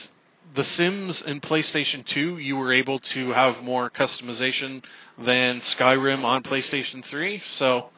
The 0.55 0.65
Sims 0.65 1.23
in 1.27 1.41
PlayStation 1.41 2.05
2, 2.13 2.39
you 2.39 2.57
were 2.57 2.73
able 2.73 3.01
to 3.15 3.31
have 3.31 3.63
more 3.63 3.91
customization 3.91 4.83
than 5.19 5.63
Skyrim 5.79 6.25
on 6.25 6.43
PlayStation 6.43 7.03
3. 7.11 7.43
So 7.59 7.91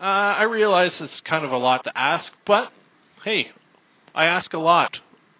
uh, 0.00 0.04
I 0.04 0.42
realize 0.44 0.92
it's 1.00 1.20
kind 1.28 1.44
of 1.44 1.52
a 1.52 1.56
lot 1.56 1.84
to 1.84 1.96
ask, 1.96 2.32
but 2.46 2.70
hey, 3.24 3.46
I 4.14 4.26
ask 4.26 4.52
a 4.52 4.58
lot 4.58 4.96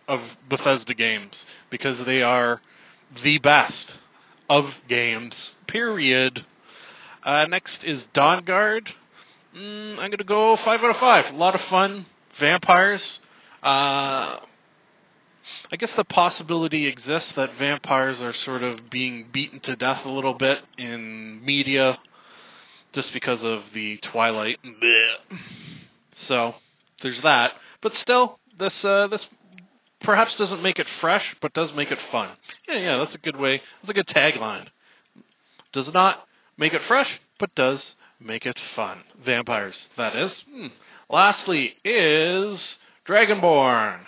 of 0.09 0.20
Bethesda 0.49 0.95
games 0.95 1.33
because 1.70 2.05
they 2.07 2.23
are 2.23 2.61
the 3.23 3.39
best 3.39 3.93
of 4.49 4.64
games, 4.89 5.35
period. 5.66 6.45
Uh, 7.25 7.47
next 7.47 7.85
is 7.85 8.05
Dawnguard. 8.14 8.89
Mm, 9.57 9.99
I'm 9.99 10.11
gonna 10.11 10.25
go 10.25 10.57
five 10.64 10.81
out 10.81 10.91
of 10.91 10.97
five. 10.97 11.33
A 11.33 11.37
lot 11.37 11.55
of 11.55 11.61
fun. 11.68 12.07
Vampires. 12.41 13.20
Uh, 13.62 14.41
I 15.70 15.77
guess 15.79 15.91
the 15.97 16.05
possibility 16.05 16.87
exists 16.87 17.33
that 17.37 17.51
vampires 17.59 18.20
are 18.20 18.33
sort 18.45 18.62
of 18.62 18.91
being 18.91 19.27
beaten 19.33 19.61
to 19.61 19.77
death 19.77 20.05
a 20.05 20.09
little 20.09 20.35
bit 20.35 20.59
in 20.79 21.45
media, 21.45 21.99
just 22.93 23.12
because 23.12 23.41
of 23.43 23.62
the 23.75 23.99
Twilight. 24.11 24.59
Blech. 24.64 25.39
So 26.27 26.55
there's 27.03 27.20
that. 27.23 27.53
But 27.83 27.93
still, 27.95 28.39
this 28.59 28.85
uh, 28.85 29.07
this 29.09 29.27
perhaps 30.01 30.35
doesn't 30.39 30.62
make 30.62 30.79
it 30.79 30.87
fresh, 31.01 31.25
but 31.41 31.53
does 31.53 31.70
make 31.77 31.91
it 31.91 31.99
fun. 32.11 32.31
Yeah, 32.68 32.79
yeah, 32.79 32.99
that's 32.99 33.14
a 33.14 33.18
good 33.18 33.37
way. 33.37 33.61
That's 33.81 33.91
a 33.91 33.95
good 33.95 34.09
tagline. 34.09 34.66
Does 35.73 35.91
not 35.93 36.27
make 36.57 36.74
it 36.74 36.82
fresh, 36.86 37.20
but 37.38 37.55
does 37.55 37.94
make 38.20 38.46
it 38.46 38.59
fun. 38.76 38.98
Vampires, 39.24 39.86
that 39.96 40.16
is. 40.16 40.30
Hmm. 40.48 40.66
Lastly, 41.11 41.74
is 41.84 42.76
Dragonborn. 43.07 44.00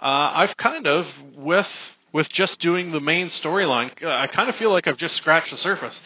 Uh, 0.00 0.06
I've 0.06 0.56
kind 0.56 0.86
of 0.86 1.06
with 1.36 1.66
with 2.14 2.28
just 2.32 2.60
doing 2.60 2.92
the 2.92 3.00
main 3.00 3.28
storyline, 3.44 3.90
uh, 4.02 4.08
I 4.08 4.28
kind 4.28 4.48
of 4.48 4.54
feel 4.54 4.72
like 4.72 4.86
I've 4.86 4.96
just 4.96 5.16
scratched 5.16 5.50
the 5.50 5.56
surface. 5.56 5.98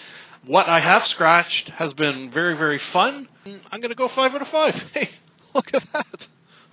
What 0.47 0.67
I 0.67 0.81
have 0.81 1.03
scratched 1.05 1.71
has 1.77 1.93
been 1.93 2.31
very, 2.33 2.57
very 2.57 2.81
fun. 2.95 3.29
I'm 3.45 3.81
going 3.81 3.91
to 3.91 3.95
go 3.95 4.09
five 4.17 4.33
out 4.33 4.41
of 4.41 4.49
five. 4.49 4.75
Hey, 4.95 5.11
look 5.55 5.67
at 5.75 5.83
that. 5.93 6.07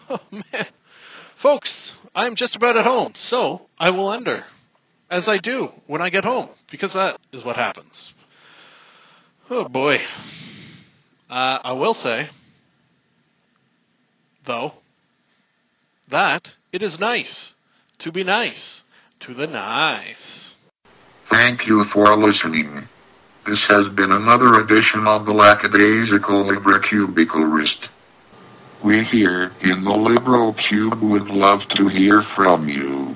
Oh, 0.07 0.19
man. 0.31 0.67
Folks, 1.41 1.71
I'm 2.13 2.35
just 2.35 2.55
about 2.55 2.77
at 2.77 2.85
home, 2.85 3.13
so 3.17 3.61
I 3.79 3.89
will 3.89 4.13
enter. 4.13 4.43
As 5.09 5.27
I 5.27 5.39
do 5.39 5.69
when 5.87 5.99
I 5.99 6.09
get 6.11 6.23
home, 6.23 6.49
because 6.69 6.93
that 6.93 7.17
is 7.33 7.43
what 7.43 7.55
happens. 7.55 7.91
Oh, 9.49 9.67
boy. 9.67 9.97
Uh, 11.29 11.59
I 11.63 11.73
will 11.73 11.93
say, 11.93 12.29
though, 14.47 14.73
that 16.09 16.47
it 16.71 16.81
is 16.81 16.99
nice 16.99 17.53
to 17.99 18.11
be 18.11 18.23
nice 18.23 18.81
to 19.21 19.35
the 19.35 19.45
nice. 19.45 20.15
Thank 21.25 21.67
you 21.67 21.83
for 21.83 22.15
listening. 22.15 22.87
This 23.45 23.67
has 23.67 23.87
been 23.89 24.11
another 24.11 24.59
edition 24.61 25.05
of 25.05 25.27
the 25.27 25.33
Lackadaisical 25.33 26.45
Libracubicularist. 26.45 27.91
We 28.83 29.03
here 29.03 29.51
in 29.63 29.83
the 29.83 29.95
Libro 29.95 30.53
Cube 30.53 31.01
would 31.01 31.29
love 31.29 31.67
to 31.69 31.87
hear 31.87 32.23
from 32.23 32.67
you. 32.67 33.15